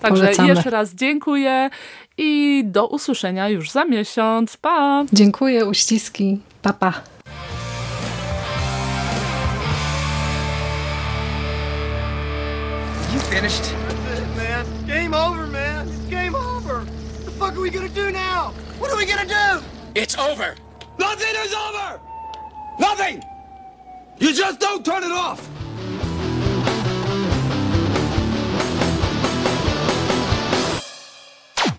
[0.00, 0.48] Także Polecamy.
[0.48, 1.70] jeszcze raz dziękuję
[2.18, 4.56] i do usłyszenia już za miesiąc.
[4.56, 5.04] Pa!
[5.12, 6.40] Dziękuję, uściski.
[6.62, 6.92] Pa, pa.
[13.12, 13.62] You finished?
[14.06, 14.66] That's it, man.
[14.86, 15.88] Game over, man.
[15.88, 16.80] It's game over.
[16.84, 18.52] What the fuck are we gonna do now?
[18.78, 19.64] What are we gonna do?
[19.94, 20.54] It's over.
[20.98, 22.00] Nothing is over!
[22.78, 23.22] Nothing!
[24.18, 25.40] You just don't turn it off!